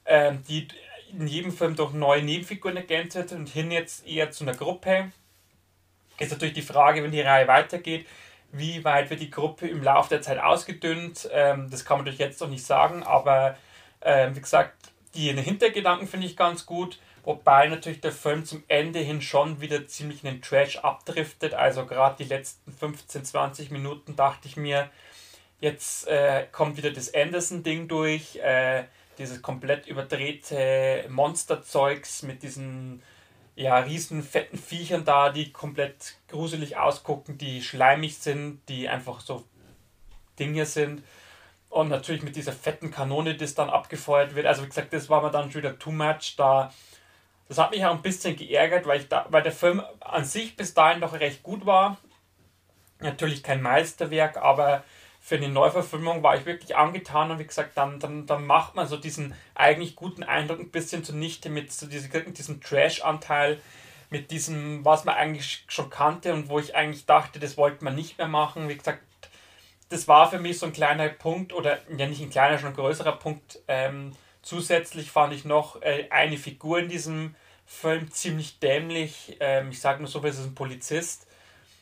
[0.04, 0.68] ähm, die
[1.12, 5.12] in jedem Film durch neue Nebenfiguren ergänzt wird und hin jetzt eher zu einer Gruppe
[6.18, 8.06] ist natürlich die Frage, wenn die Reihe weitergeht,
[8.52, 11.28] wie weit wird die Gruppe im Laufe der Zeit ausgedünnt.
[11.32, 13.56] Ähm, das kann man natürlich jetzt noch nicht sagen, aber
[14.02, 14.72] ähm, wie gesagt,
[15.14, 16.98] die Hintergedanken finde ich ganz gut.
[17.24, 21.54] Wobei natürlich der Film zum Ende hin schon wieder ziemlich in den Trash abdriftet.
[21.54, 24.88] Also gerade die letzten 15, 20 Minuten dachte ich mir,
[25.60, 28.36] jetzt äh, kommt wieder das Anderson-Ding durch.
[28.36, 28.84] Äh,
[29.18, 33.02] dieses komplett überdrehte Monsterzeugs mit diesen
[33.56, 39.44] ja, riesen fetten Viechern da, die komplett gruselig ausgucken, die schleimig sind, die einfach so
[40.38, 41.02] Dinge sind.
[41.70, 44.46] Und natürlich mit dieser fetten Kanone, die dann abgefeuert wird.
[44.46, 46.34] Also wie gesagt, das war mir dann schon wieder too much.
[46.36, 46.72] Da,
[47.48, 50.56] das hat mich auch ein bisschen geärgert, weil, ich da, weil der Film an sich
[50.56, 51.96] bis dahin doch recht gut war.
[53.00, 54.84] Natürlich kein Meisterwerk, aber
[55.26, 58.86] für eine Neuverfilmung war ich wirklich angetan und wie gesagt, dann, dann, dann macht man
[58.86, 63.60] so diesen eigentlich guten Eindruck ein bisschen zunichte mit so diese, diesem Trash-Anteil,
[64.08, 67.96] mit diesem, was man eigentlich schon kannte und wo ich eigentlich dachte, das wollte man
[67.96, 68.68] nicht mehr machen.
[68.68, 69.02] Wie gesagt,
[69.88, 72.76] das war für mich so ein kleiner Punkt oder ja nicht ein kleiner, schon ein
[72.76, 73.58] größerer Punkt.
[73.66, 74.12] Ähm,
[74.42, 77.34] zusätzlich fand ich noch äh, eine Figur in diesem
[77.66, 79.36] Film ziemlich dämlich.
[79.40, 81.25] Ähm, ich sage nur so, es ist ein Polizist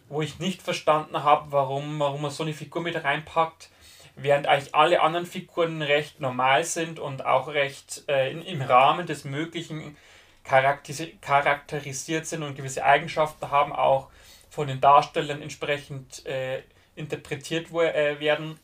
[0.09, 3.71] wo ich nicht verstanden habe, warum, warum man so eine Figur mit reinpackt,
[4.17, 9.07] während eigentlich alle anderen Figuren recht normal sind und auch recht äh, in, im Rahmen
[9.07, 9.97] des Möglichen
[10.45, 14.11] charakterisiert sind und gewisse Eigenschaften haben, auch
[14.51, 16.63] von den Darstellern entsprechend äh,
[16.95, 18.59] interpretiert äh, werden.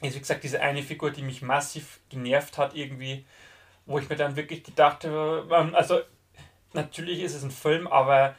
[0.00, 3.24] Ist wie gesagt diese eine Figur, die mich massiv genervt hat, irgendwie,
[3.84, 6.00] wo ich mir dann wirklich gedacht habe, also
[6.72, 8.36] natürlich ist es ein Film, aber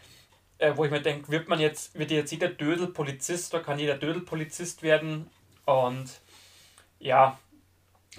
[0.59, 3.79] äh, wo ich mir denke, wird man jetzt, wird jetzt jeder Dödel Polizist oder kann
[3.79, 5.29] jeder Dödel Polizist werden?
[5.65, 6.09] Und
[6.99, 7.37] ja,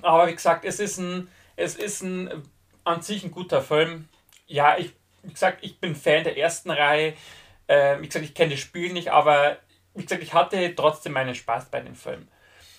[0.03, 2.43] aber wie gesagt, es ist ein, es ist ein
[2.85, 4.09] an sich ein guter Film.
[4.47, 7.15] Ja, ich, wie gesagt, ich bin Fan der ersten Reihe.
[7.67, 9.59] Äh, wie gesagt, ich kenne das Spiel nicht, aber
[9.95, 12.29] wie gesagt, ich hatte trotzdem meinen Spaß bei dem Film.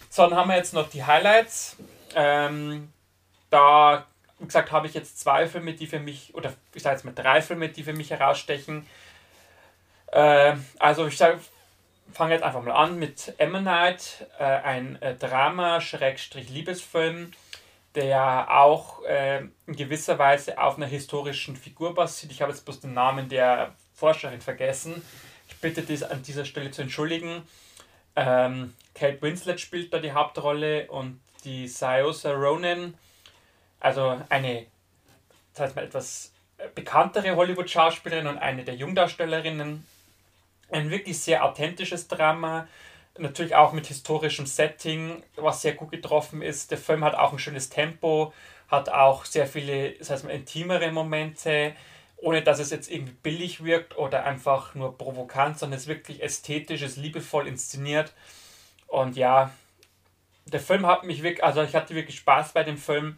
[0.10, 1.78] So, dann haben wir jetzt noch die Highlights.
[2.16, 2.92] Ähm,
[3.52, 4.08] da,
[4.40, 7.14] wie gesagt, habe ich jetzt zwei Filme, die für mich, oder ich sage jetzt mal
[7.14, 8.88] drei Filme, die für mich herausstechen.
[10.12, 11.18] Äh, also ich
[12.14, 17.32] fange jetzt einfach mal an mit Ammonite, äh, ein äh, Drama-Liebesfilm,
[17.96, 22.32] der auch äh, in gewisser Weise auf einer historischen Figur basiert.
[22.32, 25.02] Ich habe jetzt bloß den Namen der Forscherin vergessen.
[25.48, 27.44] Ich bitte dies an dieser Stelle zu entschuldigen.
[28.16, 32.96] Ähm, Kate Winslet spielt da die Hauptrolle und die Saoirse Ronan,
[33.80, 34.66] also eine,
[35.54, 36.32] das heißt mal etwas
[36.76, 39.86] bekanntere Hollywood-Schauspielerin und eine der Jungdarstellerinnen
[40.72, 42.68] ein wirklich sehr authentisches Drama,
[43.18, 46.72] natürlich auch mit historischem Setting, was sehr gut getroffen ist.
[46.72, 48.34] Der Film hat auch ein schönes Tempo,
[48.68, 51.74] hat auch sehr viele, das heißt intimere Momente,
[52.18, 56.22] ohne dass es jetzt irgendwie billig wirkt oder einfach nur provokant, sondern es ist wirklich
[56.22, 58.14] ästhetisch, ist liebevoll inszeniert.
[58.88, 59.52] Und ja,
[60.46, 63.18] der Film hat mich wirklich, also ich hatte wirklich Spaß bei dem Film.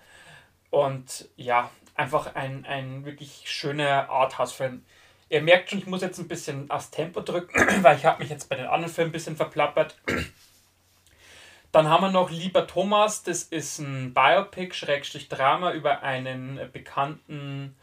[0.69, 4.85] Und ja, einfach ein, ein wirklich schöner Arthouse-Film.
[5.31, 8.29] Ihr merkt schon, ich muss jetzt ein bisschen aufs Tempo drücken, weil ich habe mich
[8.29, 9.95] jetzt bei den anderen Filmen ein bisschen verplappert.
[11.71, 17.77] Dann haben wir noch Lieber Thomas, das ist ein Biopic, Schrägstrich Drama über einen bekannten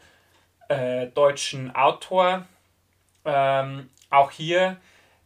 [0.67, 2.45] äh, deutschen Autor.
[3.25, 4.77] Ähm, auch hier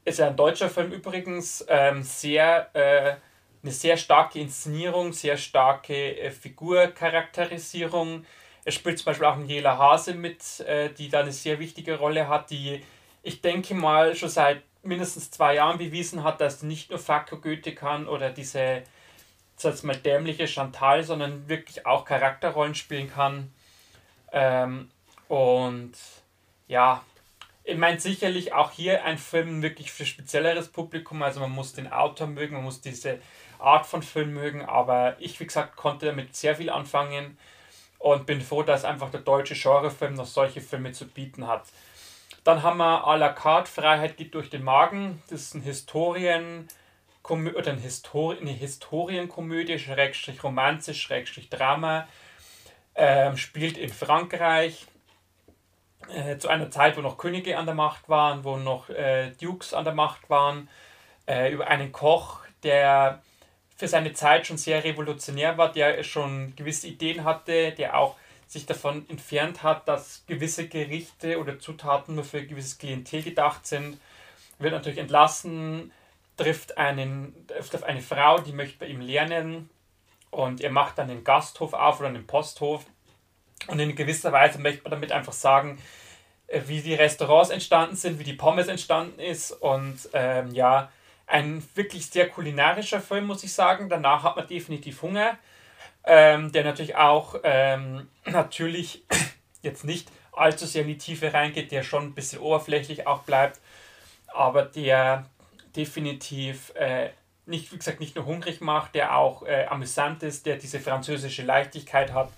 [0.06, 3.16] ist er ein deutscher Film übrigens, ähm, sehr, äh,
[3.64, 8.26] eine sehr starke Inszenierung, sehr starke äh, Figurcharakterisierung.
[8.66, 11.98] Es spielt zum Beispiel auch ein Jela Hase mit, äh, die da eine sehr wichtige
[11.98, 12.82] Rolle hat, die
[13.24, 17.74] ich denke mal schon seit mindestens zwei Jahren bewiesen hat, dass nicht nur Fakko Goethe
[17.74, 18.84] kann oder diese,
[19.56, 23.52] sag mal, dämliche Chantal, sondern wirklich auch Charakterrollen spielen kann.
[24.34, 24.90] Ähm,
[25.30, 25.94] und
[26.68, 27.02] ja,
[27.64, 31.24] ich meine sicherlich auch hier ein Film wirklich für spezielleres Publikum.
[31.24, 33.20] Also man muss den Autor mögen, man muss diese
[33.58, 37.38] Art von Film mögen, aber ich, wie gesagt, konnte damit sehr viel anfangen
[38.04, 41.64] und bin froh, dass einfach der deutsche Genrefilm noch solche Filme zu bieten hat.
[42.44, 45.24] Dann haben wir à la carte Freiheit geht durch den Magen.
[45.30, 46.68] Das ist ein Historien
[47.30, 52.06] oder ein Histori eine Historienkomödie, Schrägstrich Romanze, Schrägstrich Drama.
[52.96, 54.86] Ähm, spielt in Frankreich
[56.10, 59.74] äh, zu einer Zeit, wo noch Könige an der Macht waren, wo noch äh, Dukes
[59.74, 60.68] an der Macht waren,
[61.26, 63.22] äh, über einen Koch, der
[63.76, 68.16] für seine Zeit schon sehr revolutionär war, der schon gewisse Ideen hatte, der auch
[68.48, 73.66] sich davon entfernt hat, dass gewisse Gerichte oder Zutaten nur für ein gewisses Klientel gedacht
[73.66, 74.00] sind,
[74.60, 75.92] wird natürlich entlassen,
[76.38, 79.70] trifft, einen, trifft auf eine Frau, die möchte bei ihm lernen
[80.30, 82.86] und er macht dann einen Gasthof auf oder einen Posthof.
[83.68, 85.80] Und in gewisser Weise möchte man damit einfach sagen,
[86.48, 90.92] äh, wie die Restaurants entstanden sind, wie die Pommes entstanden ist und ähm, ja,
[91.34, 93.90] ein wirklich sehr kulinarischer Film, muss ich sagen.
[93.90, 95.38] Danach hat man definitiv Hunger
[96.04, 99.04] ähm, der natürlich auch ähm, natürlich
[99.62, 103.60] jetzt nicht allzu sehr in die Tiefe reingeht, der schon ein bisschen oberflächlich auch bleibt,
[104.28, 105.30] aber der
[105.76, 107.10] definitiv äh,
[107.46, 111.44] nicht, wie gesagt, nicht nur hungrig macht, der auch äh, amüsant ist, der diese französische
[111.44, 112.32] Leichtigkeit hat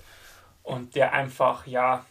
[0.64, 2.06] und der einfach, ja,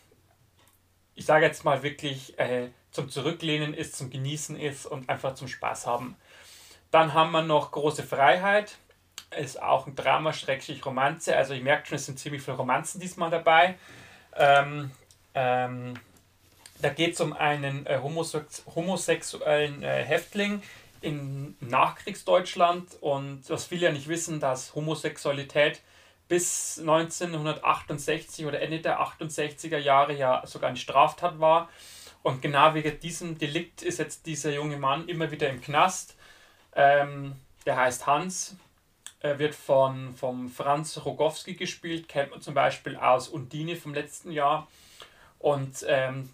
[1.15, 5.49] ich sage jetzt mal wirklich äh, zum Zurücklehnen ist, zum Genießen ist und einfach zum
[5.49, 6.17] Spaß haben.
[6.95, 8.77] Dann haben wir noch Große Freiheit
[9.37, 11.37] ist auch ein Drama, schrecklich Romanze.
[11.37, 13.75] Also ich merke schon, es sind ziemlich viele Romanzen diesmal dabei.
[14.37, 14.93] Ähm,
[15.35, 15.95] ähm,
[16.81, 20.63] da geht es um einen äh, homosex homosexuellen äh, Häftling
[21.01, 25.81] in Nachkriegsdeutschland und was viele ja nicht wissen, dass Homosexualität
[26.29, 31.69] bis 1968 oder Ende der 68er Jahre ja sogar eine Straftat war.
[32.23, 36.15] Und genau wegen diesem Delikt ist jetzt dieser junge Mann immer wieder im Knast.
[36.75, 38.57] Ähm, der heißt Hans
[39.25, 44.31] er wird von vom Franz Rogowski gespielt, kennt man zum Beispiel aus Undine vom letzten
[44.31, 44.69] Jahr.
[45.39, 46.29] Und ähm,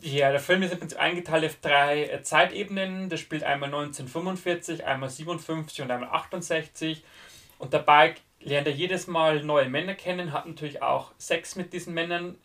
[0.00, 3.08] ja, der Film ist im Prinzip eingeteilt auf drei äh, Zeitebenen.
[3.08, 7.02] Das spielt einmal 1945, einmal 57 und einmal 68.
[7.58, 11.94] Und dabei lernt er jedes Mal neue Männer kennen, hat natürlich auch Sex mit diesen
[11.94, 12.38] Männern.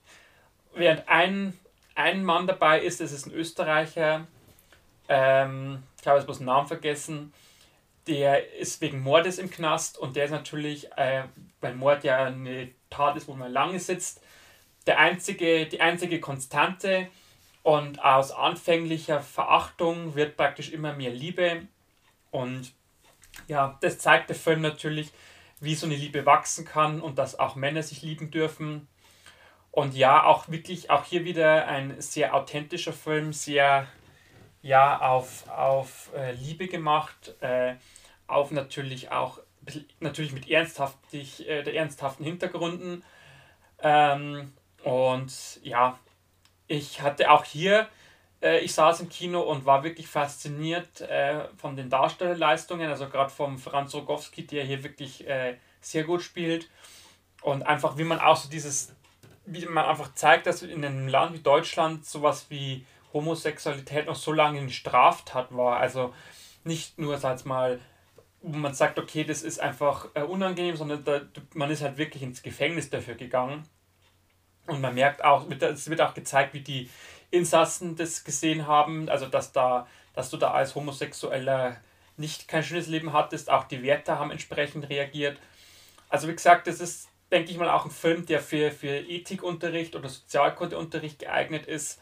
[0.74, 1.54] Während ein,
[1.94, 4.26] ein Mann dabei ist, das ist ein Österreicher,
[5.10, 7.34] ähm, ich habe jetzt bloß den Namen vergessen,
[8.08, 11.24] der ist wegen Mordes im Knast und der ist natürlich, äh,
[11.62, 14.22] weil Mord ja eine Tat ist, wo man lange sitzt,
[14.88, 17.08] der einzige, die einzige Konstante.
[17.62, 21.68] Und aus anfänglicher Verachtung wird praktisch immer mehr Liebe.
[22.32, 22.72] Und
[23.48, 25.12] ja, das zeigt der Film natürlich,
[25.60, 28.88] wie so eine Liebe wachsen kann und dass auch Männer sich lieben dürfen.
[29.72, 33.88] Und ja, auch wirklich, auch hier wieder ein sehr authentischer Film, sehr
[34.62, 37.36] ja, auf, auf äh, Liebe gemacht.
[37.42, 37.76] Äh,
[38.28, 39.40] auf natürlich auch
[40.00, 43.04] natürlich mit ernsthaftig, äh, der ernsthaften Hintergründen.
[43.82, 46.00] Ähm, und ja,
[46.68, 47.88] ich hatte auch hier,
[48.42, 53.30] äh, ich saß im Kino und war wirklich fasziniert äh, von den Darstellerleistungen, also gerade
[53.30, 56.70] vom Franz Rogowski, der hier wirklich äh, sehr gut spielt.
[57.42, 58.94] Und einfach, wie man auch so dieses,
[59.46, 64.32] wie man einfach zeigt, dass in einem Land wie Deutschland sowas wie Homosexualität noch so
[64.32, 65.78] lange eine Straftat war.
[65.78, 66.14] Also
[66.64, 67.80] nicht nur, sag mal,
[68.42, 71.22] wo man sagt, okay, das ist einfach äh, unangenehm, sondern da,
[71.54, 73.64] man ist halt wirklich ins Gefängnis dafür gegangen.
[74.68, 76.90] Und man merkt auch, es wird auch gezeigt, wie die
[77.32, 81.78] Insassen das gesehen haben, also dass da, dass du da als Homosexueller
[82.18, 85.40] nicht kein schönes Leben hattest, auch die Wärter haben entsprechend reagiert.
[86.10, 89.96] Also wie gesagt, das ist, denke ich mal, auch ein Film, der für, für Ethikunterricht
[89.96, 92.02] oder Sozialkundeunterricht geeignet ist.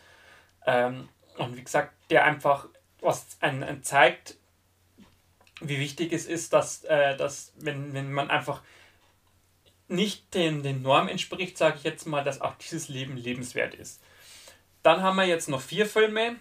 [0.68, 2.68] Ähm, und wie gesagt, der einfach
[3.02, 4.36] was einen, zeigt,
[5.62, 8.62] wie wichtig es ist, dass, äh, dass wenn, wenn man einfach
[9.88, 14.04] nicht den, den Norm entspricht, sage ich jetzt mal, dass auch dieses Leben lebenswert ist.
[14.84, 16.36] Dann haben wir jetzt noch vier Filme.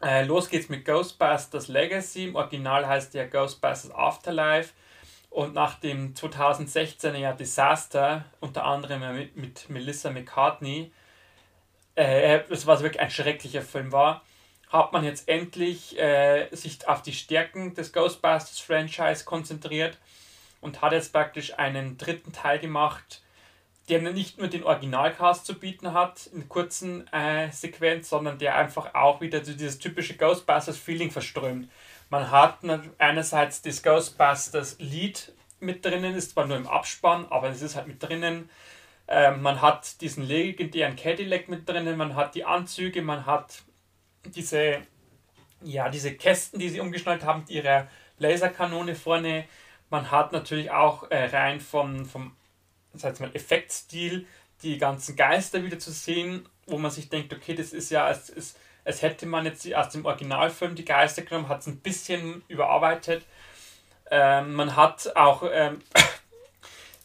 [0.00, 2.28] Äh, los geht's mit Ghostbusters Legacy.
[2.28, 4.72] Im Original heißt der Ghostbusters Afterlife.
[5.28, 10.92] Und nach dem 2016er Jahr Disaster, unter anderem mit, mit Melissa McCartney,
[11.94, 14.22] äh, was wirklich ein schrecklicher Film war,
[14.68, 19.98] hat man jetzt endlich äh, sich auf die Stärken des Ghostbusters Franchise konzentriert
[20.60, 23.22] und hat jetzt praktisch einen dritten Teil gemacht,
[23.88, 28.94] der nicht nur den Originalcast zu bieten hat, in kurzen äh, Sequenz, sondern der einfach
[28.94, 31.68] auch wieder so dieses typische Ghostbusters-Feeling verströmt.
[32.08, 32.58] Man hat
[32.98, 38.02] einerseits das Ghostbusters-Lied mit drinnen, ist zwar nur im Abspann, aber es ist halt mit
[38.02, 38.48] drinnen.
[39.08, 43.62] Ähm, man hat diesen legendären Cadillac mit drinnen, man hat die Anzüge, man hat
[44.24, 44.82] diese,
[45.62, 47.88] ja, diese Kästen, die sie umgeschnallt haben, ihre
[48.18, 49.44] Laserkanone vorne.
[49.90, 52.36] Man hat natürlich auch äh, rein vom, vom
[52.94, 54.26] mal, Effektstil
[54.62, 58.28] die ganzen Geister wieder zu sehen, wo man sich denkt, okay, das ist ja, es
[58.28, 62.42] ist, als hätte man jetzt aus dem Originalfilm die Geister genommen, hat es ein bisschen
[62.48, 63.26] überarbeitet.
[64.10, 65.80] Ähm, man hat auch ähm,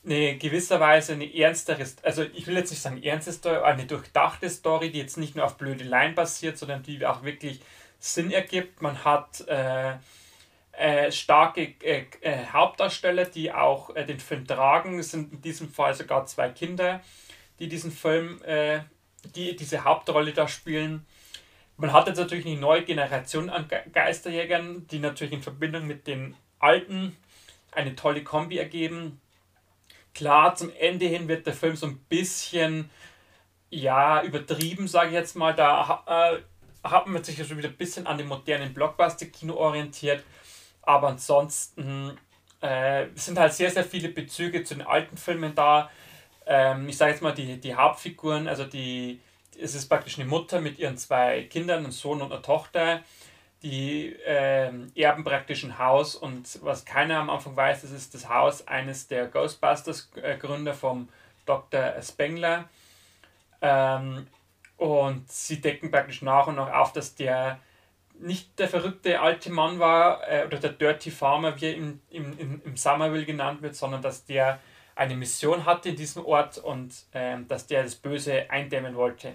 [0.08, 4.90] eine gewisserweise eine ernstere, also ich will jetzt nicht sagen ernste Story, eine durchdachte Story,
[4.90, 7.60] die jetzt nicht nur auf blöde Line basiert, sondern die auch wirklich
[8.00, 8.82] Sinn ergibt.
[8.82, 9.96] Man hat äh,
[10.72, 15.00] äh, starke äh, äh, Hauptdarsteller, die auch äh, den Film tragen.
[15.00, 17.02] Es sind in diesem Fall sogar zwei Kinder,
[17.60, 18.82] die diesen Film, äh,
[19.36, 21.06] die diese Hauptrolle da spielen.
[21.76, 26.08] Man hat jetzt natürlich eine neue Generation an Ge Geisterjägern, die natürlich in Verbindung mit
[26.08, 27.16] den alten
[27.72, 29.20] eine tolle Kombi ergeben.
[30.18, 32.90] Klar, zum Ende hin wird der Film so ein bisschen,
[33.70, 35.54] ja, übertrieben, sage ich jetzt mal.
[35.54, 36.40] Da äh,
[36.84, 40.24] hat man sich ja schon wieder ein bisschen an dem modernen Blockbuster-Kino orientiert.
[40.82, 42.18] Aber ansonsten
[42.62, 45.92] äh, sind halt sehr, sehr viele Bezüge zu den alten Filmen da.
[46.48, 49.20] Ähm, ich sage jetzt mal, die, die Hauptfiguren, also die,
[49.62, 53.04] es ist praktisch eine Mutter mit ihren zwei Kindern, einem Sohn und einer Tochter
[53.64, 58.30] die äh, erben praktisch ein Haus und was keiner am Anfang weiß, das ist das
[58.30, 61.10] Haus eines der Ghostbusters-Gründer vom
[61.46, 61.94] Dr.
[62.02, 62.70] Spengler.
[63.62, 64.28] Ähm,
[64.78, 67.60] und sie decken praktisch nach und nach auf, dass der
[68.20, 72.62] nicht der verrückte alte Mann war äh, oder der Dirty Farmer, wie er im, im,
[72.64, 74.60] im, Summerville genannt wird, sondern dass der
[74.96, 79.34] eine Mission hatte in diesem Ort und äh, dass der das Böse eindämmen wollte.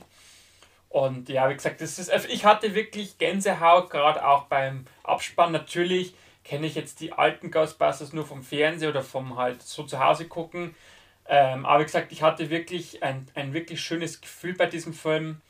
[0.92, 5.50] Und ja, wie gesagt, das ist, also ich hatte wirklich Gänsehaut, gerade auch beim Abspann.
[5.50, 9.98] Natürlich kenne ich jetzt die alten Ghostbusters nur vom Fernsehen oder vom halt so zu
[10.04, 10.74] Hause gucken.
[11.26, 15.40] Ähm, aber wie gesagt, ich hatte wirklich ein, ein wirklich schönes Gefühl bei diesem Film.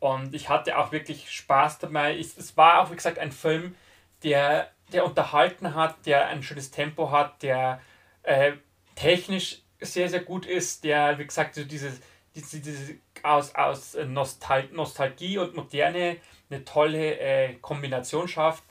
[0.00, 2.16] Und ich hatte auch wirklich Spaß dabei.
[2.16, 3.76] Ich, es war auch, wie gesagt, ein Film,
[4.24, 7.80] der, der unterhalten hat, der ein schönes Tempo hat, der
[8.24, 8.54] äh,
[8.96, 12.00] technisch sehr, sehr gut ist, der, wie gesagt, so dieses
[12.34, 16.18] diese, diese aus, aus Nostal Nostalgie und Moderne
[16.50, 18.64] eine tolle äh, Kombination schafft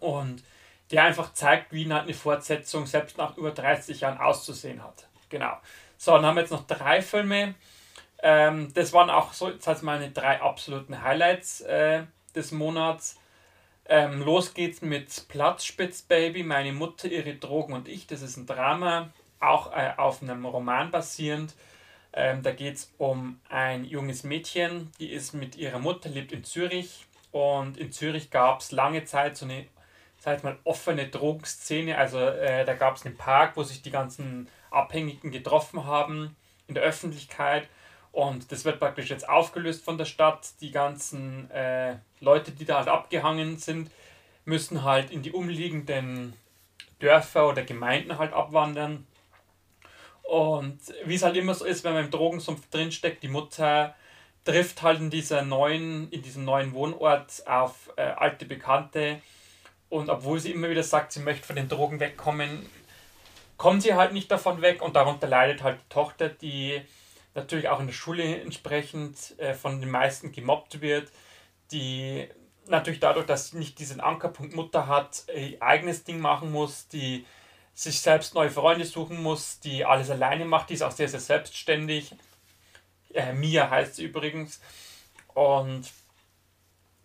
[0.00, 0.42] und
[0.90, 5.08] der einfach zeigt, wie eine Fortsetzung selbst nach über 30 Jahren auszusehen hat.
[5.28, 5.56] Genau.
[5.96, 7.54] So, dann haben wir jetzt noch drei Filme.
[8.22, 13.18] Ähm, das waren auch so jetzt meine drei absoluten Highlights äh, des Monats.
[13.86, 18.06] Ähm, los geht's mit Platzspitzbaby, meine Mutter, ihre Drogen und ich.
[18.06, 21.54] Das ist ein Drama, auch äh, auf einem Roman basierend.
[22.12, 26.44] Ähm, da geht es um ein junges Mädchen, die ist mit ihrer Mutter, lebt in
[26.44, 27.06] Zürich.
[27.30, 29.66] Und in Zürich gab es lange Zeit so eine,
[30.18, 31.96] sag mal, offene Drogenszene.
[31.96, 36.74] Also äh, da gab es einen Park, wo sich die ganzen Abhängigen getroffen haben in
[36.74, 37.68] der Öffentlichkeit.
[38.12, 40.48] Und das wird praktisch jetzt aufgelöst von der Stadt.
[40.60, 43.90] Die ganzen äh, Leute, die da halt abgehangen sind,
[44.44, 46.34] müssen halt in die umliegenden
[46.98, 49.06] Dörfer oder Gemeinden halt abwandern.
[50.30, 53.96] Und wie es halt immer so ist, wenn man im Drogensumpf drinsteckt, die Mutter
[54.44, 59.20] trifft halt in dieser neuen, in diesem neuen Wohnort auf äh, alte Bekannte.
[59.88, 62.64] Und obwohl sie immer wieder sagt, sie möchte von den Drogen wegkommen,
[63.56, 66.80] kommt sie halt nicht davon weg und darunter leidet halt die Tochter, die
[67.34, 71.10] natürlich auch in der Schule entsprechend äh, von den meisten gemobbt wird,
[71.72, 72.28] die
[72.68, 77.26] natürlich dadurch, dass sie nicht diesen Ankerpunkt Mutter hat, ihr eigenes Ding machen muss, die
[77.74, 81.20] sich selbst neue Freunde suchen muss, die alles alleine macht, die ist auch sehr, sehr
[81.20, 82.14] selbstständig.
[83.14, 84.60] Äh, Mia heißt sie übrigens.
[85.34, 85.90] Und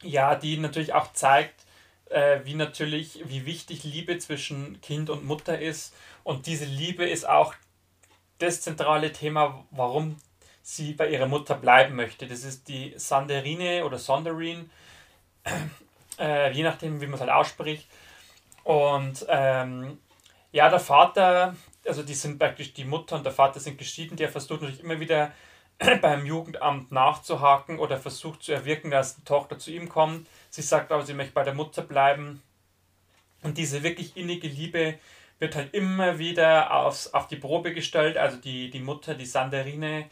[0.01, 1.65] ja, die natürlich auch zeigt,
[2.09, 5.93] äh, wie natürlich, wie wichtig Liebe zwischen Kind und Mutter ist.
[6.23, 7.53] Und diese Liebe ist auch
[8.39, 10.17] das zentrale Thema, warum
[10.61, 12.27] sie bei ihrer Mutter bleiben möchte.
[12.27, 14.69] Das ist die Sanderine oder Sonderin,
[16.19, 17.87] äh, je nachdem, wie man es halt ausspricht.
[18.63, 19.99] Und ähm,
[20.55, 21.53] ja, der Vater,
[21.85, 25.01] also die sind praktisch die Mutter und der Vater sind geschieden, der versucht natürlich immer
[25.01, 25.33] wieder
[26.01, 30.29] beim Jugendamt nachzuhaken oder versucht zu erwirken, dass die Tochter zu ihm kommt.
[30.49, 32.41] Sie sagt aber, sie möchte bei der Mutter bleiben.
[33.43, 34.97] Und diese wirklich innige Liebe
[35.39, 38.15] wird halt immer wieder aufs, auf die Probe gestellt.
[38.15, 40.09] Also die, die Mutter, die Sanderine,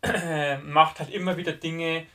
[0.62, 2.06] macht halt immer wieder Dinge,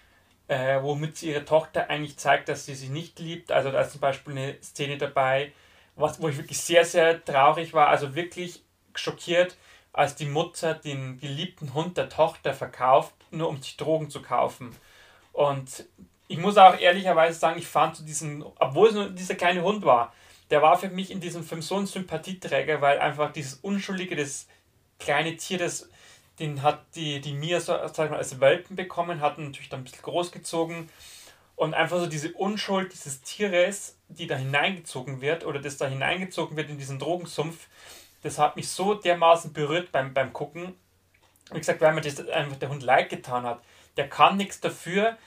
[0.47, 3.51] äh, womit sie ihre Tochter eigentlich zeigt, dass sie sie nicht liebt.
[3.51, 5.51] Also da ist zum Beispiel eine Szene dabei,
[5.97, 8.63] was, wo ich wirklich sehr, sehr traurig war, also wirklich
[8.95, 9.57] schockiert,
[9.93, 14.75] als die Mutter den geliebten Hund der Tochter verkauft, nur um sich Drogen zu kaufen.
[15.33, 15.85] Und
[16.27, 19.83] ich muss auch ehrlicherweise sagen, ich fand zu diesen, obwohl es nur dieser kleine Hund
[19.85, 20.13] war,
[20.49, 24.47] der war für mich in diesem Film so ein Sympathieträger, weil einfach dieses unschuldige, das
[24.99, 25.89] kleine Tier, das
[26.39, 29.83] den hat die, die Mia so, sag mal, als Welpen bekommen, hat natürlich dann ein
[29.85, 30.89] bisschen großgezogen.
[31.57, 36.55] Und einfach so diese Unschuld dieses Tieres, die da hineingezogen wird oder das da hineingezogen
[36.55, 37.67] wird in diesen Drogensumpf,
[38.21, 40.75] das hat mich so dermaßen berührt beim, beim Gucken.
[41.51, 43.61] Wie gesagt, weil mir das einfach der Hund leid getan hat.
[43.97, 45.17] Der kann nichts dafür,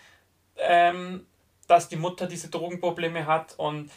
[0.56, 1.26] ähm,
[1.66, 3.90] dass die Mutter diese Drogenprobleme hat und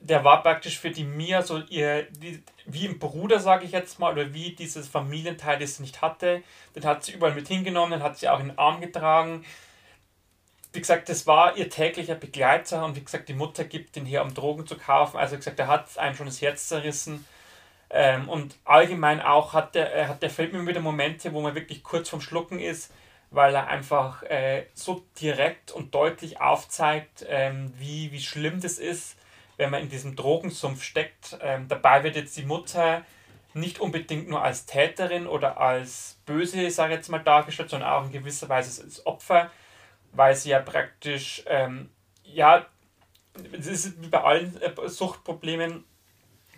[0.00, 2.06] der war praktisch für die Mia so ihr,
[2.64, 6.42] wie ein Bruder, sage ich jetzt mal, oder wie dieses Familienteil, das sie nicht hatte.
[6.74, 9.44] Den hat sie überall mit hingenommen, den hat sie auch in den Arm getragen.
[10.74, 14.22] Wie gesagt, das war ihr täglicher Begleiter und wie gesagt, die Mutter gibt den her,
[14.22, 15.16] um Drogen zu kaufen.
[15.16, 17.26] Also wie gesagt, er hat einem schon das Herz zerrissen.
[17.90, 21.82] Ähm, und allgemein auch hat der, hat der Film immer wieder Momente, wo man wirklich
[21.82, 22.92] kurz vorm Schlucken ist,
[23.30, 29.16] weil er einfach äh, so direkt und deutlich aufzeigt, ähm, wie, wie schlimm das ist
[29.56, 31.38] wenn man in diesem Drogensumpf steckt.
[31.40, 33.04] Ähm, dabei wird jetzt die Mutter
[33.52, 38.04] nicht unbedingt nur als Täterin oder als Böse, sage ich jetzt mal, dargestellt, sondern auch
[38.04, 39.50] in gewisser Weise als Opfer,
[40.14, 41.90] weil sie ja praktisch, ähm,
[42.24, 42.66] ja,
[43.52, 45.84] es ist wie bei allen äh, Suchtproblemen,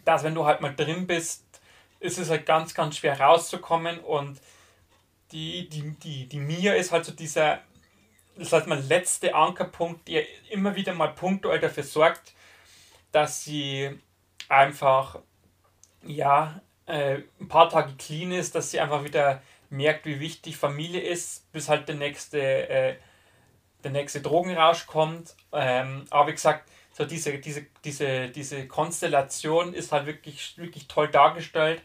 [0.05, 1.45] dass wenn du halt mal drin bist,
[2.01, 4.39] ist es halt ganz, ganz schwer rauszukommen und
[5.33, 7.61] die, die, die, die Mia ist halt so dieser,
[8.37, 12.35] das heißt mal, letzte Ankerpunkt, der immer wieder mal punktuell dafür sorgt,
[13.11, 13.99] dass sie
[14.49, 15.19] einfach,
[16.05, 21.01] ja, äh, ein paar Tage clean ist, dass sie einfach wieder merkt, wie wichtig Familie
[21.01, 22.97] ist, bis halt der nächste, äh,
[23.87, 25.35] der nächste Drogenrausch kommt.
[25.53, 31.09] Ähm, aber wie gesagt, so diese, diese, diese, diese Konstellation ist halt wirklich, wirklich toll
[31.09, 31.83] dargestellt.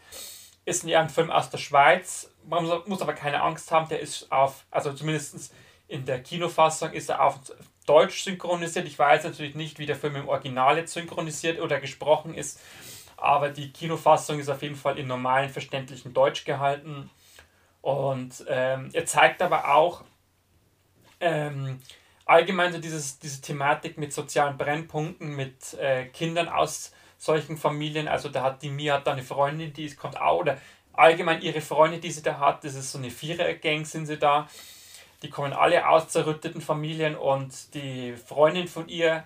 [0.65, 2.33] Ist ein Film aus der Schweiz.
[2.47, 5.53] Man muss aber keine Angst haben, der ist auf, also zumindest
[5.87, 7.39] in der Kinofassung ist er auf
[7.85, 8.87] Deutsch synchronisiert.
[8.87, 12.59] Ich weiß natürlich nicht, wie der Film im Original jetzt synchronisiert oder gesprochen ist,
[13.17, 17.09] aber die Kinofassung ist auf jeden Fall in normalen, verständlichen Deutsch gehalten.
[17.81, 20.03] Und ähm, er zeigt aber auch
[21.21, 21.79] ähm,
[22.25, 28.07] allgemein so dieses, diese Thematik mit sozialen Brennpunkten, mit äh, Kindern aus solchen Familien.
[28.07, 30.57] Also da hat die Mia da eine Freundin, die kommt auch, oder
[30.93, 34.47] allgemein ihre Freunde, die sie da hat, das ist so eine Vierer-Gang sind sie da.
[35.21, 39.25] Die kommen alle aus zerrütteten Familien und die Freundin von ihr,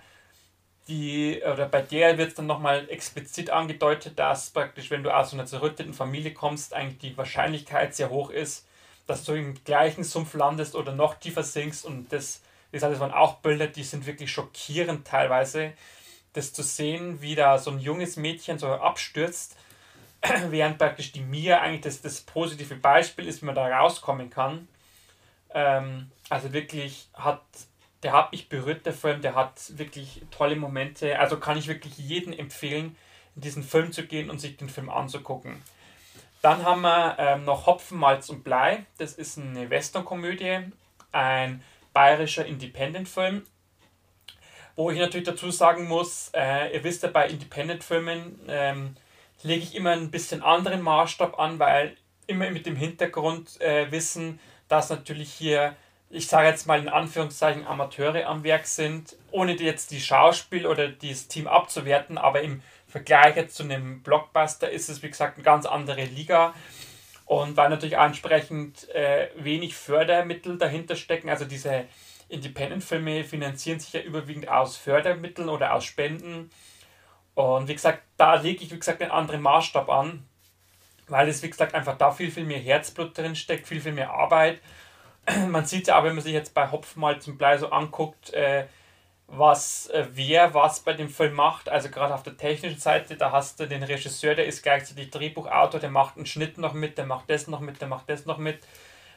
[0.88, 5.32] die, oder bei der wird es dann nochmal explizit angedeutet, dass praktisch, wenn du aus
[5.32, 8.66] einer zerrütteten Familie kommst, eigentlich die Wahrscheinlichkeit sehr hoch ist,
[9.06, 11.84] dass du im gleichen Sumpf landest oder noch tiefer sinkst.
[11.84, 15.72] Und das, wie gesagt, das waren auch Bilder, die sind wirklich schockierend teilweise,
[16.32, 19.56] das zu sehen, wie da so ein junges Mädchen so abstürzt,
[20.48, 24.68] während praktisch die Mia eigentlich das, das positive Beispiel ist, wie man da rauskommen kann.
[25.54, 27.42] Ähm, also wirklich hat,
[28.02, 31.18] der hat mich berührt, der Film, der hat wirklich tolle Momente.
[31.18, 32.96] Also kann ich wirklich jedem empfehlen,
[33.36, 35.62] in diesen Film zu gehen und sich den Film anzugucken.
[36.42, 38.86] Dann haben wir ähm, noch Hopfen, Malz und Blei.
[38.98, 40.70] Das ist eine Westernkomödie,
[41.12, 41.62] ein
[41.92, 43.42] bayerischer Independent-Film.
[44.76, 48.96] Wo ich natürlich dazu sagen muss, äh, ihr wisst ja, bei Independent-Filmen ähm,
[49.42, 54.38] lege ich immer ein bisschen anderen Maßstab an, weil immer mit dem Hintergrund äh, wissen,
[54.68, 55.76] dass natürlich hier,
[56.10, 60.88] ich sage jetzt mal in Anführungszeichen, Amateure am Werk sind, ohne jetzt die Schauspiel oder
[60.88, 62.62] das Team abzuwerten, aber im
[62.96, 66.54] Vergleich jetzt zu einem Blockbuster ist es, wie gesagt, eine ganz andere Liga.
[67.24, 71.86] Und weil natürlich entsprechend äh, wenig Fördermittel dahinter stecken, also diese
[72.28, 76.50] Independent-Filme finanzieren sich ja überwiegend aus Fördermitteln oder aus Spenden.
[77.34, 80.24] Und wie gesagt, da lege ich, wie gesagt, einen anderen Maßstab an
[81.08, 84.10] weil es, wie gesagt, einfach da viel, viel mehr Herzblut drin steckt, viel, viel mehr
[84.10, 84.60] Arbeit.
[85.48, 88.32] Man sieht ja auch, wenn man sich jetzt bei Hopf mal zum Blei so anguckt,
[88.32, 88.66] äh,
[89.28, 91.68] was äh, wer was bei dem Film macht.
[91.68, 95.80] Also gerade auf der technischen Seite, da hast du den Regisseur, der ist gleichzeitig Drehbuchautor,
[95.80, 98.38] der macht einen Schnitt noch mit, der macht das noch mit, der macht das noch
[98.38, 98.60] mit.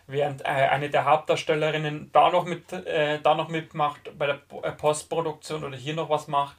[0.08, 4.72] Während äh, eine der Hauptdarstellerinnen da noch, mit, äh, da noch mitmacht bei der äh,
[4.72, 6.56] Postproduktion oder hier noch was macht.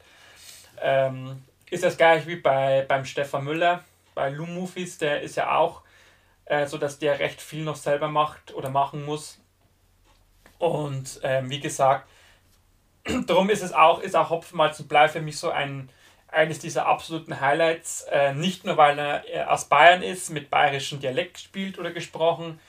[0.81, 3.83] Ähm, ist das gleich wie bei, beim Stefan Müller
[4.15, 5.81] bei Loom Movies, der ist ja auch
[6.45, 9.39] äh, so, dass der recht viel noch selber macht oder machen muss.
[10.59, 12.07] Und ähm, wie gesagt,
[13.27, 15.89] darum ist es auch, ist auch Hopfenmalz und Blei für mich so ein,
[16.27, 18.03] eines dieser absoluten Highlights.
[18.11, 22.59] Äh, nicht nur, weil er aus Bayern ist, mit bayerischem Dialekt spielt oder gesprochen,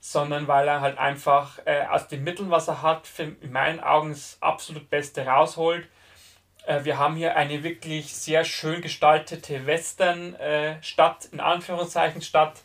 [0.00, 3.80] sondern weil er halt einfach äh, aus den Mitteln, was er hat, für, in meinen
[3.80, 5.88] Augen das absolut Beste rausholt.
[6.66, 12.60] Äh, wir haben hier eine wirklich sehr schön gestaltete Western-Stadt, äh, in Anführungszeichen Stadt,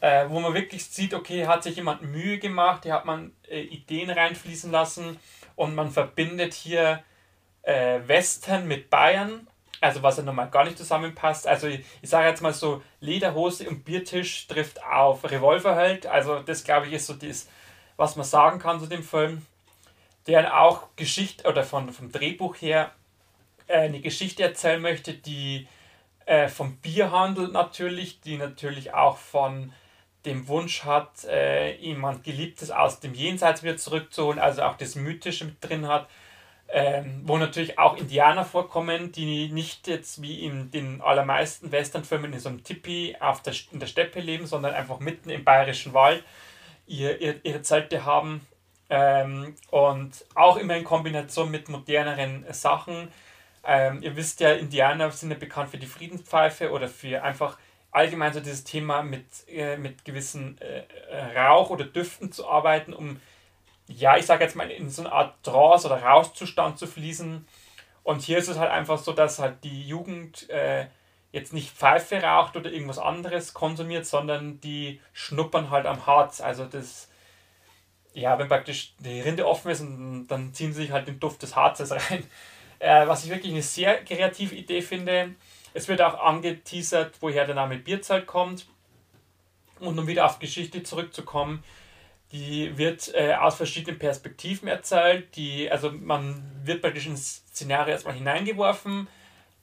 [0.00, 4.10] äh, wo man wirklich sieht, okay, hat sich jemand Mühe gemacht, hier hat man Ideen
[4.10, 5.18] reinfließen lassen
[5.56, 7.02] und man verbindet hier
[7.64, 9.46] Western mit Bayern
[9.82, 11.46] also was ja normal gar nicht zusammenpasst.
[11.46, 16.06] Also ich, ich sage jetzt mal so, Lederhose und Biertisch trifft auf Revolverheld.
[16.06, 17.48] Also das glaube ich ist so das,
[17.96, 19.44] was man sagen kann zu dem Film.
[20.28, 22.92] Der auch Geschichte oder von, vom Drehbuch her
[23.66, 25.66] äh, eine Geschichte erzählen möchte, die
[26.26, 29.72] äh, vom Bier handelt natürlich, die natürlich auch von
[30.24, 35.44] dem Wunsch hat, äh, jemand Geliebtes aus dem Jenseits wieder zurückzuholen, also auch das Mythische
[35.46, 36.08] mit drin hat
[36.74, 42.40] ähm, wo natürlich auch Indianer vorkommen, die nicht jetzt wie in den allermeisten Westernfilmen in
[42.40, 46.24] so einem Tipi auf der, in der Steppe leben, sondern einfach mitten im bayerischen Wald
[46.86, 48.46] ihr, ihr, ihre Zelte haben
[48.88, 53.08] ähm, und auch immer in Kombination mit moderneren Sachen.
[53.64, 57.58] Ähm, ihr wisst ja, Indianer sind ja bekannt für die Friedenspfeife oder für einfach
[57.92, 63.20] allgemein so dieses Thema mit, äh, mit gewissen äh, Rauch oder Düften zu arbeiten, um
[63.86, 67.46] ja, ich sage jetzt mal, in so eine Art Trance- oder Rauschzustand zu fließen.
[68.02, 70.86] Und hier ist es halt einfach so, dass halt die Jugend äh,
[71.32, 76.40] jetzt nicht Pfeife raucht oder irgendwas anderes konsumiert, sondern die schnuppern halt am Harz.
[76.40, 77.08] Also das,
[78.12, 81.42] ja, wenn praktisch die Rinde offen ist, und dann ziehen sie sich halt den Duft
[81.42, 82.24] des Harzes rein.
[82.78, 85.34] Äh, was ich wirklich eine sehr kreative Idee finde.
[85.74, 88.66] Es wird auch angeteasert, woher der Name Bierzeit kommt.
[89.80, 91.64] Und um wieder auf Geschichte zurückzukommen,
[92.30, 95.36] die wird äh, aus verschiedenen Perspektiven erzählt.
[95.36, 99.08] Die, also man wird praktisch ins Szenario erstmal hineingeworfen,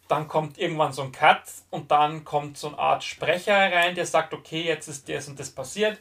[0.08, 4.06] dann kommt irgendwann so ein Cut und dann kommt so eine Art Sprecher rein, der
[4.06, 6.00] sagt, okay, jetzt ist das und das passiert.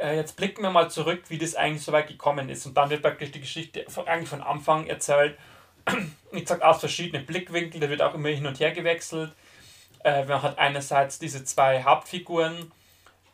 [0.00, 2.66] Äh, jetzt blicken wir mal zurück, wie das eigentlich so weit gekommen ist.
[2.66, 5.38] Und dann wird praktisch die Geschichte von, eigentlich von Anfang erzählt.
[6.32, 9.32] Wie gesagt, aus verschiedenen Blickwinkeln, da wird auch immer hin und her gewechselt.
[10.04, 12.70] Äh, man hat einerseits diese zwei Hauptfiguren,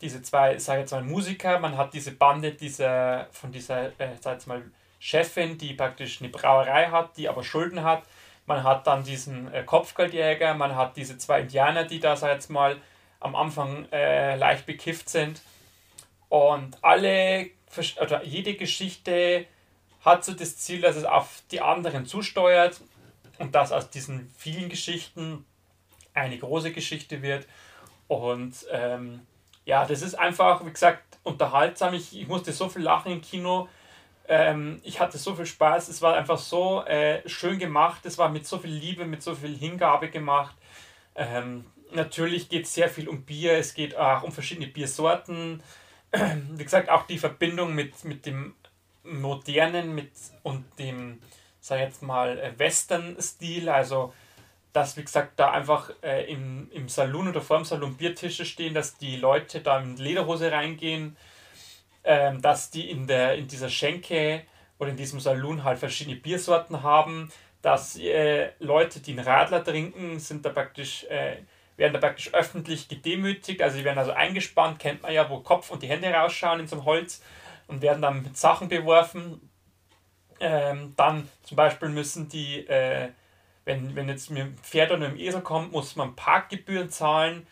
[0.00, 4.34] diese zwei, sage jetzt mal, Musiker, man hat diese Bande dieser, von dieser, äh, sag
[4.34, 4.62] jetzt mal,
[4.98, 8.02] Chefin, die praktisch eine Brauerei hat, die aber Schulden hat.
[8.46, 12.50] Man hat dann diesen äh, Kopfgeldjäger, man hat diese zwei Indianer, die da, sag jetzt
[12.50, 12.76] mal,
[13.20, 15.40] am Anfang äh, leicht bekifft sind.
[16.28, 17.50] Und alle,
[18.00, 19.46] oder jede Geschichte
[20.06, 22.80] hat so das Ziel, dass es auf die anderen zusteuert
[23.38, 25.44] und dass aus diesen vielen Geschichten
[26.14, 27.46] eine große Geschichte wird.
[28.08, 29.20] Und ähm,
[29.64, 31.92] ja, das ist einfach, wie gesagt, unterhaltsam.
[31.92, 33.68] Ich, ich musste so viel lachen im Kino.
[34.28, 35.88] Ähm, ich hatte so viel Spaß.
[35.88, 38.06] Es war einfach so äh, schön gemacht.
[38.06, 40.54] Es war mit so viel Liebe, mit so viel Hingabe gemacht.
[41.16, 43.54] Ähm, natürlich geht es sehr viel um Bier.
[43.54, 45.62] Es geht auch um verschiedene Biersorten.
[46.12, 48.54] wie gesagt, auch die Verbindung mit, mit dem
[49.06, 51.20] Modernen mit, und dem,
[51.60, 53.68] sag jetzt mal, äh, Western-Stil.
[53.68, 54.12] Also
[54.76, 58.74] dass, wie gesagt, da einfach äh, im, im Saloon oder vor dem Salon Biertische stehen,
[58.74, 61.16] dass die Leute da in Lederhose reingehen,
[62.04, 64.42] ähm, dass die in, der, in dieser Schenke
[64.78, 67.32] oder in diesem Saloon halt verschiedene Biersorten haben,
[67.62, 71.38] dass äh, Leute, die einen Radler trinken, sind da praktisch, äh,
[71.78, 75.70] werden da praktisch öffentlich gedemütigt, also sie werden also eingespannt, kennt man ja, wo Kopf
[75.70, 77.22] und die Hände rausschauen in so einem Holz
[77.66, 79.50] und werden dann mit Sachen beworfen.
[80.38, 83.08] Ähm, dann zum Beispiel müssen die äh,
[83.66, 87.46] wenn, wenn jetzt mit dem Pferd oder mit dem Esel kommt, muss man Parkgebühren zahlen.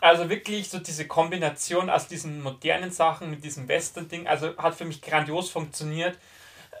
[0.00, 4.86] Also wirklich so diese Kombination aus diesen modernen Sachen mit diesem Western-Ding, also hat für
[4.86, 6.18] mich grandios funktioniert.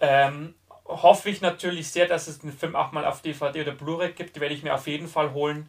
[0.00, 0.54] Ähm,
[0.86, 4.34] hoffe ich natürlich sehr, dass es den Film auch mal auf DVD oder Blu-ray gibt.
[4.34, 5.68] Die werde ich mir auf jeden Fall holen,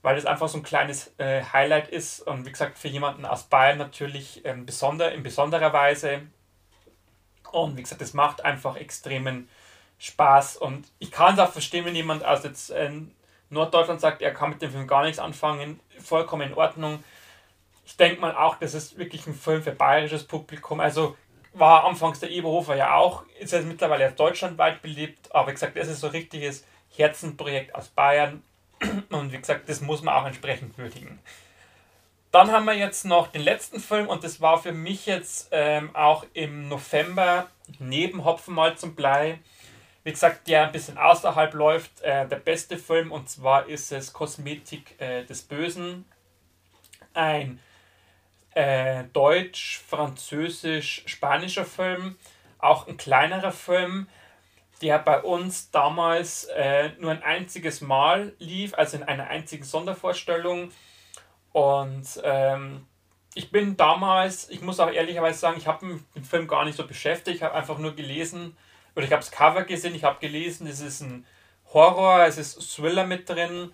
[0.00, 2.22] weil das einfach so ein kleines äh, Highlight ist.
[2.22, 6.22] Und wie gesagt, für jemanden aus Bayern natürlich ähm, besonder, in besonderer Weise.
[7.52, 9.48] Und wie gesagt, es macht einfach extremen
[9.98, 10.56] Spaß.
[10.56, 12.90] Und ich kann es auch verstehen, wenn jemand aus jetzt äh,
[13.50, 17.02] Norddeutschland sagt, er kann mit dem Film gar nichts anfangen, vollkommen in Ordnung.
[17.86, 20.80] Ich denke mal auch, das ist wirklich ein Film für bayerisches Publikum.
[20.80, 21.16] Also
[21.54, 25.88] war anfangs der Eberhofer ja auch, ist jetzt mittlerweile deutschlandweit beliebt, aber wie gesagt, das
[25.88, 28.42] ist so ein richtiges Herzenprojekt aus Bayern.
[29.10, 31.18] Und wie gesagt, das muss man auch entsprechend würdigen.
[32.38, 35.90] Dann haben wir jetzt noch den letzten Film und das war für mich jetzt ähm,
[35.96, 37.48] auch im November
[37.80, 39.40] neben Hopfenmalz und Blei
[40.04, 44.12] wie gesagt, der ein bisschen außerhalb läuft, äh, der beste Film und zwar ist es
[44.12, 46.04] Kosmetik äh, des Bösen.
[47.12, 47.58] ein
[48.54, 52.14] äh, deutsch, französisch, spanischer Film,
[52.60, 54.06] auch ein kleinerer Film,
[54.80, 60.70] der bei uns damals äh, nur ein einziges Mal lief, also in einer einzigen Sondervorstellung.
[61.58, 62.86] Und ähm,
[63.34, 66.64] ich bin damals, ich muss auch ehrlicherweise sagen, ich habe mich mit dem Film gar
[66.64, 68.56] nicht so beschäftigt, ich habe einfach nur gelesen,
[68.94, 71.26] oder ich habe das Cover gesehen, ich habe gelesen, es ist ein
[71.72, 73.72] Horror, es ist Thriller mit drin.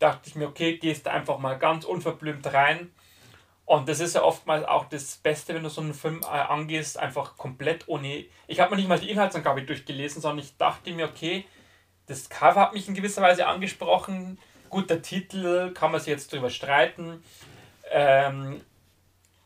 [0.00, 2.90] Dachte ich mir, okay, gehst einfach mal ganz unverblümt rein.
[3.66, 6.98] Und das ist ja oftmals auch das Beste, wenn du so einen Film äh, angehst,
[6.98, 8.24] einfach komplett ohne.
[8.48, 11.44] Ich habe mir nicht mal die Inhaltsangabe durchgelesen, sondern ich dachte mir, okay,
[12.06, 14.38] das Cover hat mich in gewisser Weise angesprochen.
[14.72, 17.22] Guter Titel, kann man sich jetzt drüber streiten.
[17.92, 18.60] Ähm,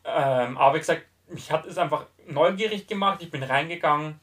[0.03, 3.21] ähm, aber wie gesagt, mich hat es einfach neugierig gemacht.
[3.21, 4.19] Ich bin reingegangen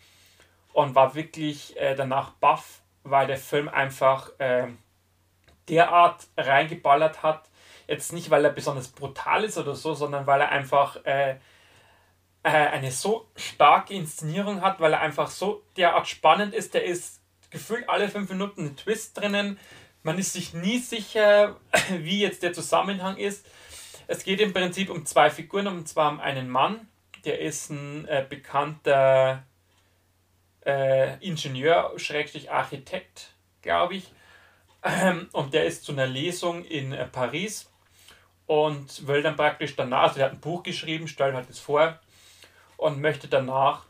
[0.73, 4.67] und war wirklich äh, danach baff, weil der Film einfach äh,
[5.69, 7.49] derart reingeballert hat
[7.87, 11.33] Jetzt nicht, weil er besonders brutal ist oder so, sondern weil er einfach äh,
[12.43, 16.75] äh, eine so starke Inszenierung hat, weil er einfach so derart spannend ist.
[16.75, 19.59] Der ist gefühlt alle fünf Minuten ein Twist drinnen.
[20.05, 21.57] Man ist sich nie sicher,
[21.99, 23.47] wie jetzt der Zusammenhang ist.
[24.07, 26.89] Es geht im Prinzip um zwei Figuren, und zwar um einen Mann,
[27.25, 29.45] der ist ein äh, bekannter
[30.67, 33.33] äh, Ingenieur, Schrägstrich Architekt,
[33.63, 34.13] glaube ich.
[34.83, 37.73] Ähm, und der ist zu einer Lesung in äh, Paris
[38.45, 41.99] und will dann praktisch danach, also er hat ein Buch geschrieben, stellt halt das vor
[42.77, 43.87] und möchte danach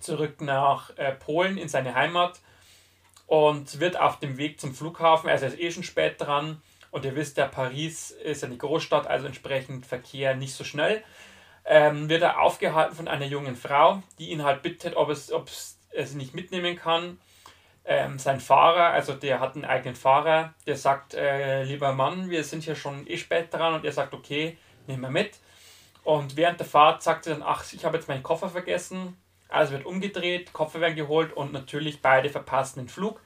[0.00, 2.40] zurück nach äh, Polen in seine Heimat
[3.26, 6.62] und wird auf dem Weg zum Flughafen, also er ist eh schon spät dran.
[6.90, 11.02] Und ihr wisst ja, Paris ist eine Großstadt, also entsprechend Verkehr nicht so schnell,
[11.64, 15.48] ähm, wird er aufgehalten von einer jungen Frau, die ihn halt bittet, ob es, ob
[15.48, 17.18] es sie nicht mitnehmen kann.
[17.84, 22.42] Ähm, sein Fahrer, also der hat einen eigenen Fahrer, der sagt, äh, lieber Mann, wir
[22.44, 23.74] sind hier schon eh spät dran.
[23.74, 24.56] Und er sagt, okay,
[24.86, 25.38] nehmen wir mit.
[26.02, 29.16] Und während der Fahrt sagt er dann, ach, ich habe jetzt meinen Koffer vergessen.
[29.48, 33.20] Also wird umgedreht, Koffer werden geholt und natürlich beide verpassen den Flug.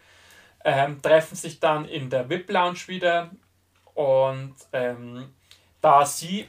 [0.64, 3.30] Ähm, treffen sich dann in der VIP-Lounge wieder
[3.94, 5.32] und ähm,
[5.80, 6.46] da sie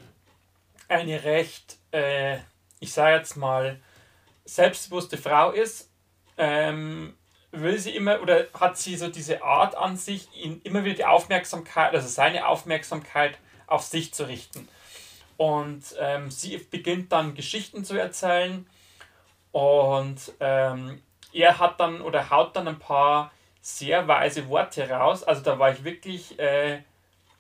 [0.89, 2.37] eine recht, äh,
[2.79, 3.79] ich sage jetzt mal,
[4.43, 5.89] selbstbewusste Frau ist,
[6.37, 7.15] ähm,
[7.51, 11.05] will sie immer oder hat sie so diese Art an sich, ihn immer wieder die
[11.05, 14.67] Aufmerksamkeit, also seine Aufmerksamkeit auf sich zu richten.
[15.37, 18.67] Und ähm, sie beginnt dann Geschichten zu erzählen
[19.51, 21.01] und ähm,
[21.33, 23.31] er hat dann oder haut dann ein paar
[23.61, 25.23] sehr weise Worte raus.
[25.23, 26.81] Also da war ich wirklich, äh,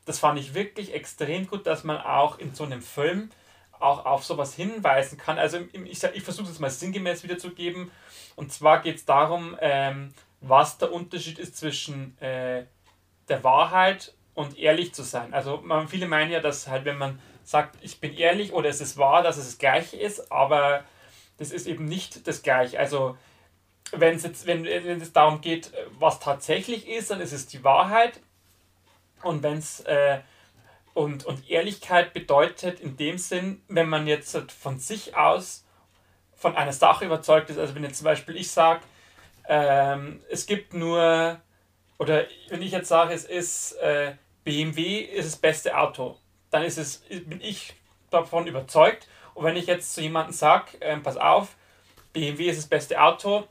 [0.05, 3.31] das fand ich wirklich extrem gut, dass man auch in so einem Film
[3.79, 5.39] auch auf sowas hinweisen kann.
[5.39, 7.91] Also ich, ich versuche es mal sinngemäß wiederzugeben.
[8.35, 12.65] Und zwar geht es darum, ähm, was der Unterschied ist zwischen äh,
[13.27, 15.33] der Wahrheit und ehrlich zu sein.
[15.33, 18.81] Also man, viele meinen ja, dass halt, wenn man sagt, ich bin ehrlich oder es
[18.81, 20.83] ist wahr, dass es das Gleiche ist, aber
[21.41, 22.79] das ist eben nicht das Gleiche.
[22.79, 23.17] Also
[23.91, 28.19] wenn es jetzt, wenn, wenn darum geht, was tatsächlich ist, dann ist es die Wahrheit.
[29.23, 30.19] Und wenn es äh,
[30.93, 35.65] und, und Ehrlichkeit bedeutet in dem Sinn, wenn man jetzt von sich aus
[36.35, 38.81] von einer Sache überzeugt ist, also wenn jetzt zum Beispiel ich sage,
[39.47, 41.39] ähm, es gibt nur,
[41.97, 44.13] oder wenn ich jetzt sage, es ist äh,
[44.43, 46.17] BMW ist das beste Auto,
[46.49, 47.73] dann ist es, bin ich
[48.09, 49.07] davon überzeugt.
[49.33, 51.55] Und wenn ich jetzt zu jemandem sage, äh, pass auf,
[52.13, 53.47] BMW ist das beste Auto,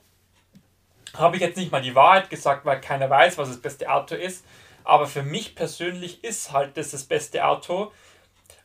[1.17, 4.15] habe ich jetzt nicht mal die Wahrheit gesagt, weil keiner weiß, was das beste Auto
[4.15, 4.45] ist,
[4.85, 7.93] aber für mich persönlich ist halt das das beste Auto.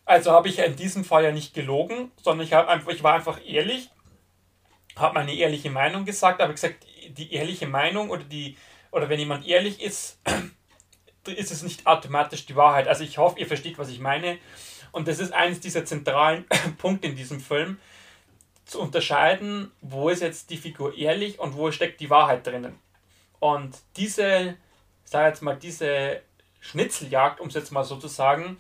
[0.06, 3.40] Also habe ich in diesem Fall ja nicht gelogen, sondern ich, einfach, ich war einfach
[3.46, 3.90] ehrlich,
[4.96, 8.58] habe meine ehrliche Meinung gesagt, aber gesagt, die ehrliche Meinung oder die
[8.92, 10.22] oder wenn jemand ehrlich ist,
[11.26, 12.88] ist es nicht automatisch die Wahrheit.
[12.88, 14.38] Also ich hoffe, ihr versteht, was ich meine.
[14.96, 16.46] Und das ist eines dieser zentralen
[16.78, 17.78] Punkte in diesem Film,
[18.66, 22.80] zu unterscheiden, wo ist jetzt die Figur ehrlich und wo steckt die Wahrheit drinnen.
[23.40, 24.56] Und diese
[25.06, 26.22] ich sage jetzt mal, diese
[26.60, 28.58] Schnitzeljagd, um es jetzt mal so zu sagen,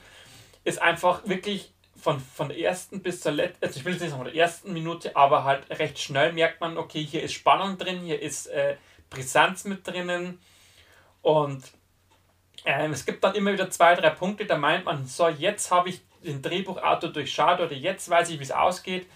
[0.63, 4.11] ist einfach wirklich von, von der ersten bis zur letzten, also ich will jetzt nicht
[4.11, 7.79] sagen von der ersten Minute, aber halt recht schnell merkt man, okay, hier ist Spannung
[7.79, 8.75] drin, hier ist äh,
[9.09, 10.39] Brisanz mit drinnen
[11.23, 11.63] und
[12.63, 15.89] ähm, es gibt dann immer wieder zwei, drei Punkte, da meint man, so, jetzt habe
[15.89, 19.07] ich den Drehbuchautor durchschaut oder jetzt weiß ich, wie es ausgeht,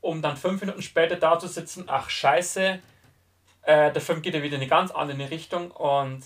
[0.00, 2.80] um dann fünf Minuten später da zu sitzen, ach scheiße,
[3.62, 6.24] äh, der Film geht ja wieder in eine ganz andere Richtung und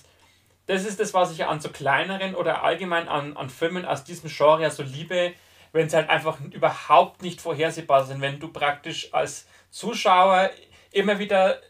[0.67, 4.29] das ist das, was ich an so kleineren oder allgemein an, an Filmen aus diesem
[4.29, 5.33] Genre so liebe,
[5.73, 10.51] wenn sie halt einfach überhaupt nicht vorhersehbar sind, wenn du praktisch als Zuschauer
[10.91, 11.61] immer wieder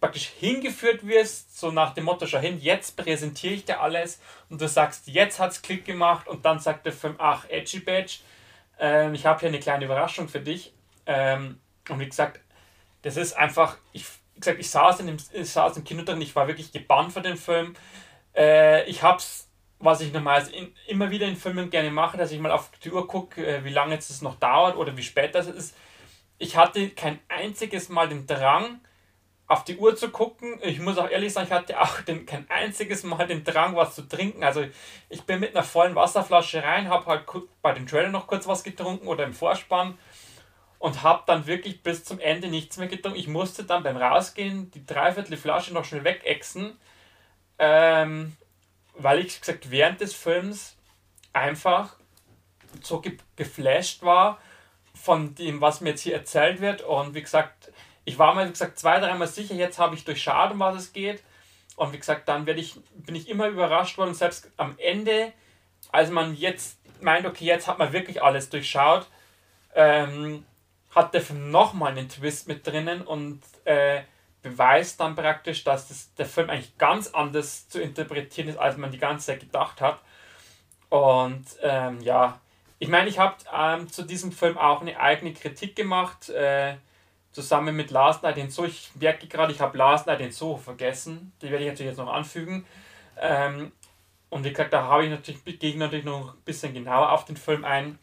[0.00, 4.60] praktisch hingeführt wirst, so nach dem Motto, schau hin, jetzt präsentiere ich dir alles und
[4.60, 8.20] du sagst, jetzt hat es Klick gemacht und dann sagt der Film, ach, Edgy Badge,
[8.78, 10.72] ähm, ich habe hier eine kleine Überraschung für dich.
[11.04, 12.40] Ähm, und wie gesagt,
[13.02, 16.20] das ist einfach, ich, wie gesagt, ich saß, in dem, ich saß im Kino drin,
[16.22, 17.74] ich war wirklich gebannt für den Film.
[18.34, 19.48] Äh, ich hab's,
[19.78, 22.90] was ich normalerweise in, immer wieder in Filmen gerne mache, dass ich mal auf die
[22.90, 25.76] Uhr gucke, äh, wie lange jetzt es noch dauert oder wie spät das ist.
[26.38, 28.80] Ich hatte kein einziges Mal den Drang,
[29.50, 30.60] auf die Uhr zu gucken.
[30.62, 33.96] Ich muss auch ehrlich sagen, ich hatte auch den, kein einziges Mal den Drang, was
[33.96, 34.44] zu trinken.
[34.44, 34.64] Also
[35.08, 37.24] ich bin mit einer vollen Wasserflasche rein, habe halt
[37.60, 39.98] bei den Trailer noch kurz was getrunken oder im Vorspann
[40.78, 43.18] und habe dann wirklich bis zum Ende nichts mehr getrunken.
[43.18, 46.78] Ich musste dann beim Rausgehen die dreiviertel Flasche noch schnell wegexen,
[47.58, 48.36] ähm,
[48.94, 50.76] weil ich gesagt während des Films
[51.32, 51.96] einfach
[52.82, 54.38] so ge geflasht war
[54.94, 57.59] von dem, was mir jetzt hier erzählt wird und wie gesagt,
[58.10, 60.92] ich war mir, wie gesagt, zwei, dreimal sicher, jetzt habe ich durchschaut, um was es
[60.92, 61.22] geht.
[61.76, 64.14] Und wie gesagt, dann werde ich, bin ich immer überrascht worden.
[64.14, 65.32] selbst am Ende,
[65.92, 69.06] als man jetzt meint, okay, jetzt hat man wirklich alles durchschaut,
[69.76, 70.44] ähm,
[70.92, 74.02] hat der Film nochmal einen Twist mit drinnen und äh,
[74.42, 78.90] beweist dann praktisch, dass das, der Film eigentlich ganz anders zu interpretieren ist, als man
[78.90, 80.00] die ganze Zeit gedacht hat.
[80.88, 82.40] Und ähm, ja,
[82.80, 86.28] ich meine, ich habe ähm, zu diesem Film auch eine eigene Kritik gemacht.
[86.28, 86.74] Äh,
[87.32, 88.66] zusammen mit Last Night in Soho.
[88.66, 91.32] Ich merke gerade, ich habe Last Night in Soho vergessen.
[91.40, 92.66] Die werde ich natürlich jetzt noch anfügen.
[93.18, 93.72] Ähm,
[94.28, 97.36] und wie gesagt, da habe ich natürlich, gehe natürlich noch ein bisschen genauer auf den
[97.36, 97.98] Film ein.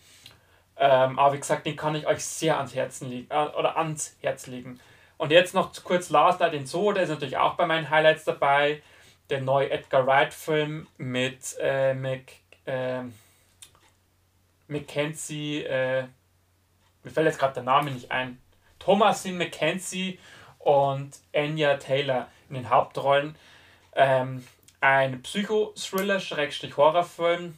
[0.78, 4.16] Ähm, aber wie gesagt, den kann ich euch sehr ans Herzen legen, äh, oder ans
[4.22, 4.80] Herz legen.
[5.18, 8.26] Und jetzt noch kurz Last Night in Soho, der ist natürlich auch bei meinen Highlights
[8.26, 8.84] dabei.
[9.30, 12.22] Der neue Edgar Wright-Film mit äh, Mac,
[12.66, 13.02] äh,
[14.68, 16.06] Mackenzie, äh,
[17.04, 18.38] mir fällt jetzt gerade der Name nicht ein.
[18.80, 20.20] Thomasin McKenzie
[20.60, 23.36] und Anya Taylor in den Hauptrollen.
[23.96, 24.46] Ähm,
[24.82, 27.58] ein Psycho-Thriller, Schrägstrich Horrorfilm.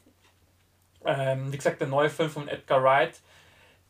[1.06, 3.20] Ähm, wie gesagt, der neue Film von Edgar Wright,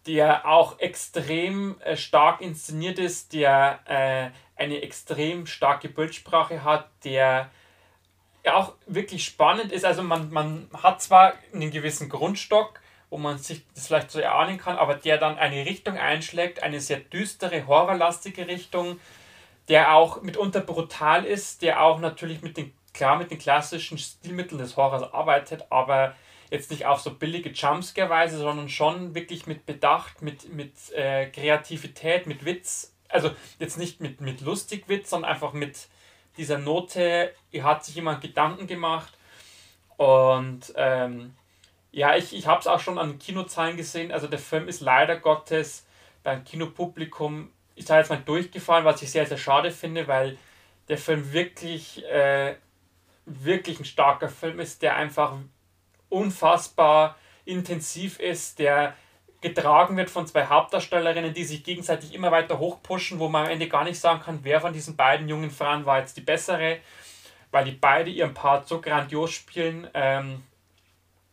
[0.05, 7.49] der auch extrem äh, stark inszeniert ist, der äh, eine extrem starke Bildsprache hat, der
[8.45, 9.85] auch wirklich spannend ist.
[9.85, 12.78] Also man, man hat zwar einen gewissen Grundstock,
[13.09, 16.79] wo man sich das vielleicht so erahnen kann, aber der dann eine Richtung einschlägt, eine
[16.79, 18.99] sehr düstere, horrorlastige Richtung,
[19.67, 24.59] der auch mitunter brutal ist, der auch natürlich mit den, klar mit den klassischen Stilmitteln
[24.59, 26.15] des Horrors arbeitet, aber
[26.49, 32.25] jetzt nicht auf so billige Jumpscare-Weise, sondern schon wirklich mit Bedacht, mit, mit äh, Kreativität,
[32.25, 32.93] mit Witz.
[33.07, 35.87] Also jetzt nicht mit, mit lustig Witz, sondern einfach mit
[36.37, 39.13] dieser Note, hier hat sich jemand Gedanken gemacht
[39.97, 41.35] und ähm,
[41.91, 44.11] ja, ich, ich habe es auch schon an Kinozahlen gesehen.
[44.11, 45.85] Also der Film ist leider Gottes
[46.23, 50.37] beim Kinopublikum, ich sage jetzt mal durchgefallen, was ich sehr, sehr schade finde, weil
[50.87, 52.55] der Film wirklich, äh,
[53.25, 55.37] wirklich ein starker Film ist, der einfach
[56.09, 57.15] unfassbar
[57.45, 58.95] intensiv ist, der
[59.41, 63.69] getragen wird von zwei Hauptdarstellerinnen, die sich gegenseitig immer weiter hochpushen, wo man am Ende
[63.69, 66.79] gar nicht sagen kann, wer von diesen beiden jungen Frauen war jetzt die bessere,
[67.51, 69.87] weil die beide ihren Part so grandios spielen.
[69.93, 70.43] Ähm,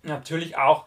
[0.06, 0.86] natürlich auch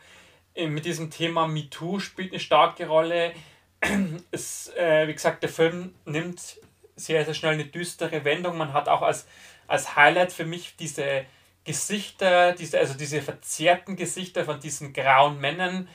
[0.56, 3.34] äh, mit diesem Thema MeToo spielt eine starke Rolle.
[4.32, 6.58] Es, äh, wie gesagt, der Film nimmt
[6.96, 8.58] sehr, sehr schnell eine düstere Wendung.
[8.58, 9.26] Man hat auch als,
[9.68, 11.26] als Highlight für mich diese
[11.64, 15.88] Gesichter, diese, also diese verzerrten Gesichter von diesen grauen Männern,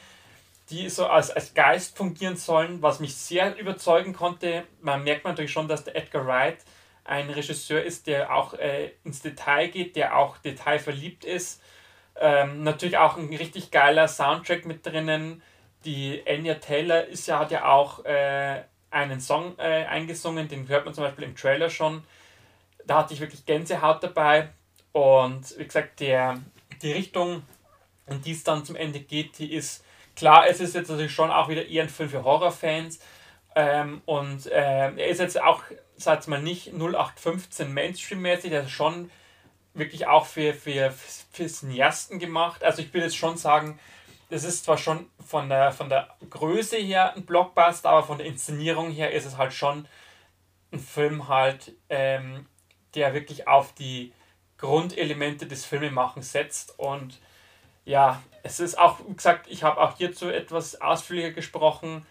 [0.70, 4.64] die so als, als Geist fungieren sollen, was mich sehr überzeugen konnte.
[4.80, 6.58] Man merkt natürlich schon, dass der Edgar Wright
[7.04, 11.60] ein Regisseur ist, der auch äh, ins Detail geht, der auch detailverliebt ist
[12.20, 15.42] ähm, natürlich auch ein richtig geiler Soundtrack mit drinnen.
[15.84, 20.84] Die Anya Taylor ist ja, hat ja auch äh, einen Song äh, eingesungen, den hört
[20.84, 22.04] man zum Beispiel im Trailer schon.
[22.86, 24.50] Da hatte ich wirklich Gänsehaut dabei.
[24.92, 26.40] Und wie gesagt, der,
[26.82, 27.42] die Richtung,
[28.06, 29.84] in die es dann zum Ende geht, die ist
[30.14, 33.00] klar, es ist jetzt natürlich schon auch wieder eher ein Film für Horrorfans.
[33.56, 35.62] Ähm, und äh, er ist jetzt auch,
[35.96, 39.10] sag mal, nicht 0815 Mainstream-mäßig, ist schon
[39.74, 40.92] wirklich auch für, für,
[41.32, 42.64] für Cineasten gemacht.
[42.64, 43.78] Also ich will jetzt schon sagen,
[44.30, 48.26] das ist zwar schon von der, von der Größe her ein Blockbuster, aber von der
[48.26, 49.86] Inszenierung her ist es halt schon
[50.72, 52.46] ein Film halt, ähm,
[52.94, 54.12] der wirklich auf die
[54.58, 56.78] Grundelemente des Filmemachens setzt.
[56.78, 57.20] Und
[57.84, 62.06] ja, es ist auch, wie gesagt, ich habe auch hierzu etwas ausführlicher gesprochen.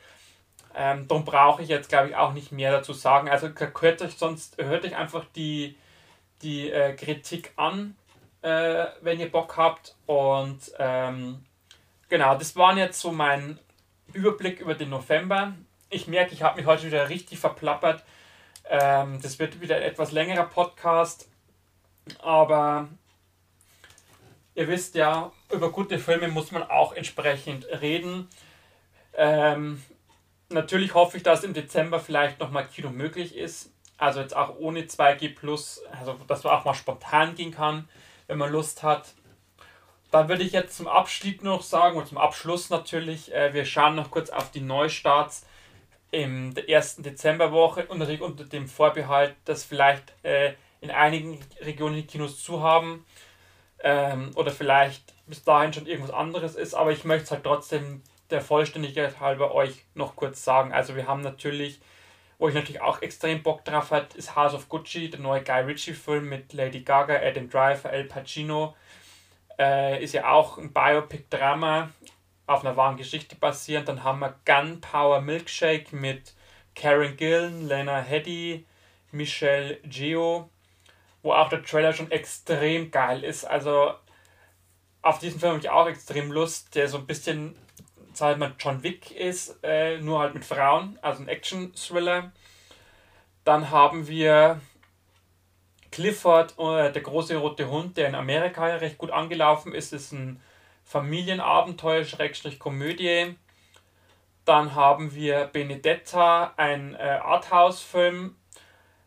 [0.76, 3.30] Ähm, darum brauche ich jetzt, glaube ich, auch nicht mehr dazu sagen.
[3.30, 5.76] Also hört euch sonst, hört euch einfach die,
[6.44, 7.96] die äh, Kritik an,
[8.42, 9.96] äh, wenn ihr Bock habt.
[10.06, 11.44] Und ähm,
[12.10, 13.58] genau, das war jetzt so mein
[14.14, 15.54] Überblick über den November.
[15.90, 18.04] Ich merke, ich habe mich heute wieder richtig verplappert.
[18.70, 21.30] Ähm, das wird wieder ein etwas längerer Podcast,
[22.20, 22.88] aber
[24.56, 28.30] ihr wisst ja, über gute Filme muss man auch entsprechend reden.
[29.16, 29.84] Ähm,
[30.50, 33.73] natürlich hoffe ich, dass im Dezember vielleicht nochmal Kino möglich ist.
[33.98, 37.88] Also jetzt auch ohne 2G Plus, also dass man auch mal spontan gehen kann,
[38.28, 39.14] wenn man Lust hat.
[40.12, 43.96] Dann würde ich jetzt zum Abschluss noch sagen, und zum Abschluss natürlich, äh, wir schauen
[43.96, 45.46] noch kurz auf die Neustarts
[46.12, 51.96] in der ersten Dezemberwoche und natürlich unter dem Vorbehalt, dass vielleicht äh, in einigen Regionen
[51.96, 53.06] die Kinos zu haben
[53.80, 58.04] ähm, oder vielleicht bis dahin schon irgendwas anderes ist, aber ich möchte es halt trotzdem
[58.30, 60.74] der Vollständigkeit halber euch noch kurz sagen.
[60.74, 61.80] Also wir haben natürlich,
[62.44, 65.62] wo ich natürlich auch extrem Bock drauf hat, ist House of Gucci, der neue Guy
[65.62, 68.76] Ritchie Film mit Lady Gaga, Adam Driver, El Pacino.
[69.58, 71.90] Äh, ist ja auch ein Biopic-Drama
[72.46, 73.88] auf einer wahren Geschichte basierend.
[73.88, 76.34] Dann haben wir Gunpowder Milkshake mit
[76.76, 78.66] Karen Gillen, Lena Headey,
[79.14, 80.50] Michelle Geo,
[81.22, 83.46] wo auch der Trailer schon extrem geil ist.
[83.46, 83.94] Also
[85.02, 87.56] auf diesen Film habe ich auch extrem Lust, der so ein bisschen,
[88.18, 92.32] sag mal, John Wick ist, äh, nur halt mit Frauen, also ein Action-Thriller.
[93.44, 94.62] Dann haben wir
[95.92, 100.12] Clifford, äh, der große rote Hund, der in Amerika ja recht gut angelaufen ist, ist
[100.12, 100.42] ein
[100.84, 103.36] Familienabenteuer, Schrägstrich Komödie.
[104.46, 108.36] Dann haben wir Benedetta, ein äh, Arthouse-Film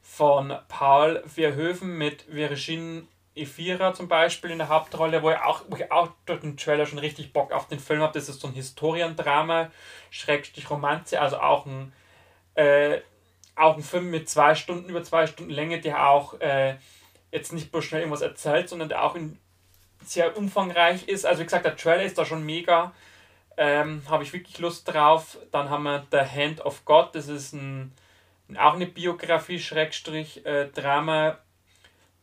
[0.01, 3.03] von Paul Verhoeven mit Virginie
[3.37, 6.87] Efira zum Beispiel in der Hauptrolle, wo ich auch, wo ich auch durch den Trailer
[6.87, 8.19] schon richtig Bock auf den Film habe.
[8.19, 9.71] Das ist so ein Historiendrama,
[10.11, 11.93] Schrägstrich Romanze, also auch ein,
[12.55, 13.01] äh,
[13.55, 16.77] auch ein Film mit zwei Stunden, über zwei Stunden Länge, der auch äh,
[17.31, 19.39] jetzt nicht bloß schnell irgendwas erzählt, sondern der auch in
[20.03, 21.27] sehr umfangreich ist.
[21.27, 22.93] Also wie gesagt, der Trailer ist da schon mega.
[23.57, 25.39] Ähm, Habe ich wirklich Lust drauf.
[25.51, 27.15] Dann haben wir The Hand of God.
[27.15, 27.93] Das ist ein,
[28.57, 31.39] auch eine Biografie, Schrägstrich, äh, Drama.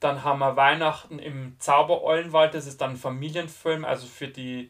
[0.03, 2.53] Dann haben wir Weihnachten im Zaubereulenwald.
[2.53, 3.85] Das ist dann ein Familienfilm.
[3.85, 4.69] Also für die,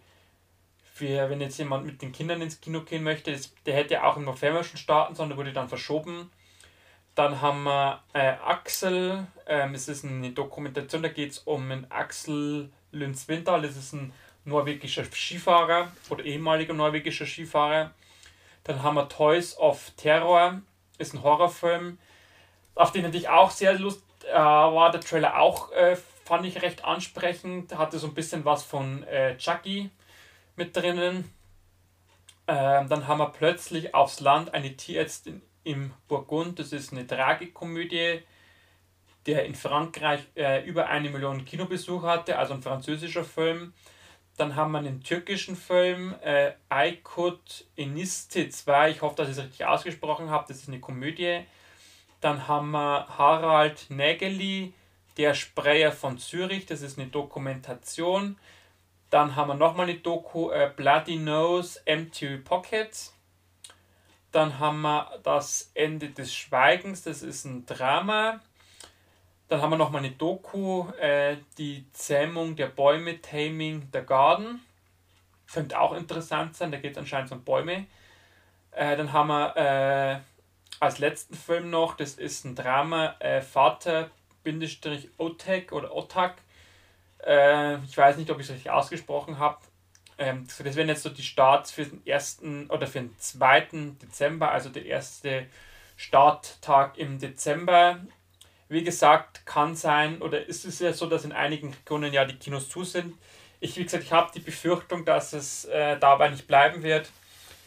[0.94, 4.16] für wenn jetzt jemand mit den Kindern ins Kino gehen möchte, das, der hätte auch
[4.16, 6.30] im November schon starten sollen, der wurde dann verschoben.
[7.16, 9.26] Dann haben wir äh, Axel.
[9.48, 13.94] Ähm, es ist eine Dokumentation, da geht es um einen Axel Lynn Winter, das ist
[13.94, 14.14] ein
[14.46, 17.90] norwegischer Skifahrer oder ehemaliger norwegischer Skifahrer.
[18.66, 20.62] Dann haben wir Toys of Terror,
[21.00, 21.98] ist ein Horrorfilm,
[22.76, 24.92] auf den ich auch sehr Lust äh, war.
[24.92, 25.96] Der Trailer auch äh,
[26.26, 29.90] fand ich recht ansprechend, hatte so ein bisschen was von äh, Chucky
[30.56, 31.32] mit drinnen.
[32.48, 38.22] Ähm, dann haben wir plötzlich aufs Land eine Tierärztin im Burgund, das ist eine Tragikomödie
[39.26, 43.74] der in Frankreich äh, über eine Million Kinobesucher hatte, also ein französischer Film.
[44.38, 49.44] Dann haben wir einen türkischen Film, äh, Aykut Eniste 2, ich hoffe, dass ich es
[49.44, 51.42] richtig ausgesprochen habe, das ist eine Komödie.
[52.24, 54.74] Dann haben wir Harald Nägeli,
[55.18, 58.38] der Sprayer von Zürich, das ist eine Dokumentation.
[59.10, 63.14] Dann haben wir nochmal eine Doku, äh, Bloody Nose, Empty Pockets.
[64.32, 68.40] Dann haben wir das Ende des Schweigens, das ist ein Drama.
[69.50, 74.62] Dann haben wir nochmal eine Doku, äh, die Zähmung der Bäume, Taming the Garden.
[75.52, 77.86] Könnte auch interessant sein, da geht es anscheinend um Bäume.
[78.72, 80.33] Äh, dann haben wir äh,
[80.84, 84.12] als letzten Film noch, das ist ein Drama, äh, Vater-Otek
[85.72, 86.36] oder Otak.
[87.26, 89.60] Äh, ich weiß nicht, ob ich es richtig ausgesprochen habe.
[90.18, 93.96] Ähm, das wären jetzt so die Starts für den ersten oder für den 2.
[94.02, 95.48] Dezember, also der erste
[95.96, 98.00] Starttag im Dezember.
[98.70, 102.36] Wie gesagt, kann sein, oder ist es ja so, dass in einigen Regionen ja die
[102.36, 103.16] Kinos zu sind.
[103.60, 107.10] Ich, wie gesagt, ich habe die Befürchtung, dass es äh, dabei nicht bleiben wird.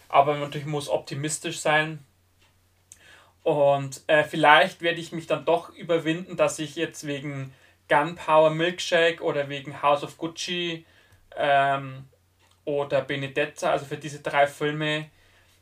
[0.08, 2.04] Aber natürlich muss optimistisch sein.
[3.46, 7.54] Und äh, vielleicht werde ich mich dann doch überwinden, dass ich jetzt wegen
[7.88, 10.84] Gunpowder Milkshake oder wegen House of Gucci
[11.36, 12.08] ähm,
[12.64, 15.08] oder Benedetta, also für diese drei Filme,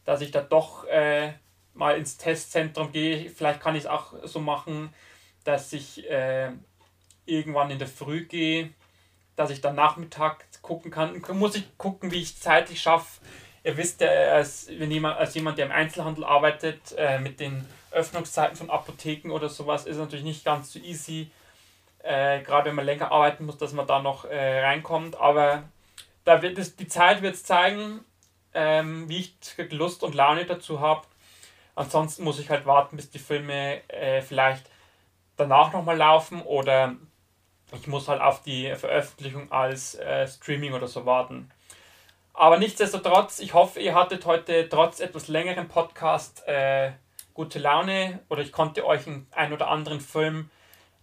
[0.07, 1.35] dass ich da doch äh,
[1.75, 3.29] mal ins Testzentrum gehe.
[3.29, 4.89] Vielleicht kann ich es auch so machen,
[5.45, 6.53] dass ich äh,
[7.27, 8.71] irgendwann in der Früh gehe,
[9.37, 11.21] dass ich dann Nachmittag gucken kann.
[11.33, 13.21] Muss ich gucken, wie ich zeitlich schaffe.
[13.65, 17.67] Ihr wisst ja, als, wenn jemand, als jemand, der im Einzelhandel arbeitet, äh, mit den
[17.91, 21.31] Öffnungszeiten von Apotheken oder sowas, ist natürlich nicht ganz so easy.
[22.03, 25.17] Äh, Gerade wenn man länger arbeiten muss, dass man da noch äh, reinkommt.
[25.19, 25.65] Aber
[26.25, 28.01] da wird es, die Zeit wird es zeigen,
[28.53, 31.07] ähm, wie ich Lust und Laune dazu habe.
[31.75, 34.67] Ansonsten muss ich halt warten, bis die Filme äh, vielleicht
[35.37, 36.95] danach nochmal laufen oder
[37.73, 41.51] ich muss halt auf die Veröffentlichung als äh, Streaming oder so warten.
[42.37, 46.91] Aber nichtsdestotrotz, ich hoffe, ihr hattet heute trotz etwas längeren Podcast äh,
[47.33, 50.51] gute Laune oder ich konnte euch einen oder anderen Film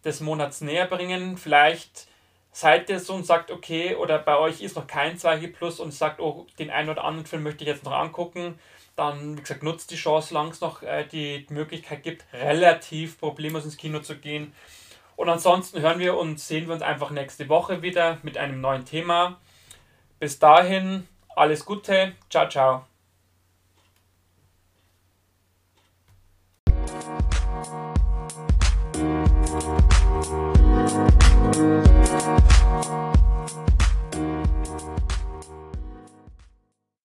[0.03, 1.38] des Monats näher bringen.
[1.38, 2.07] Vielleicht
[2.51, 5.93] seid ihr so und sagt, okay, oder bei euch ist noch kein 2G Plus und
[5.93, 8.59] sagt, oh, den einen oder anderen Film möchte ich jetzt noch angucken,
[8.97, 13.63] dann, wie gesagt, nutzt die Chance, solange es noch äh, die Möglichkeit gibt, relativ problemlos
[13.63, 14.53] ins Kino zu gehen.
[15.15, 18.84] Und ansonsten hören wir und sehen wir uns einfach nächste Woche wieder mit einem neuen
[18.84, 19.39] Thema.
[20.19, 21.07] Bis dahin,
[21.41, 22.90] alles Gute, ciao, ciao.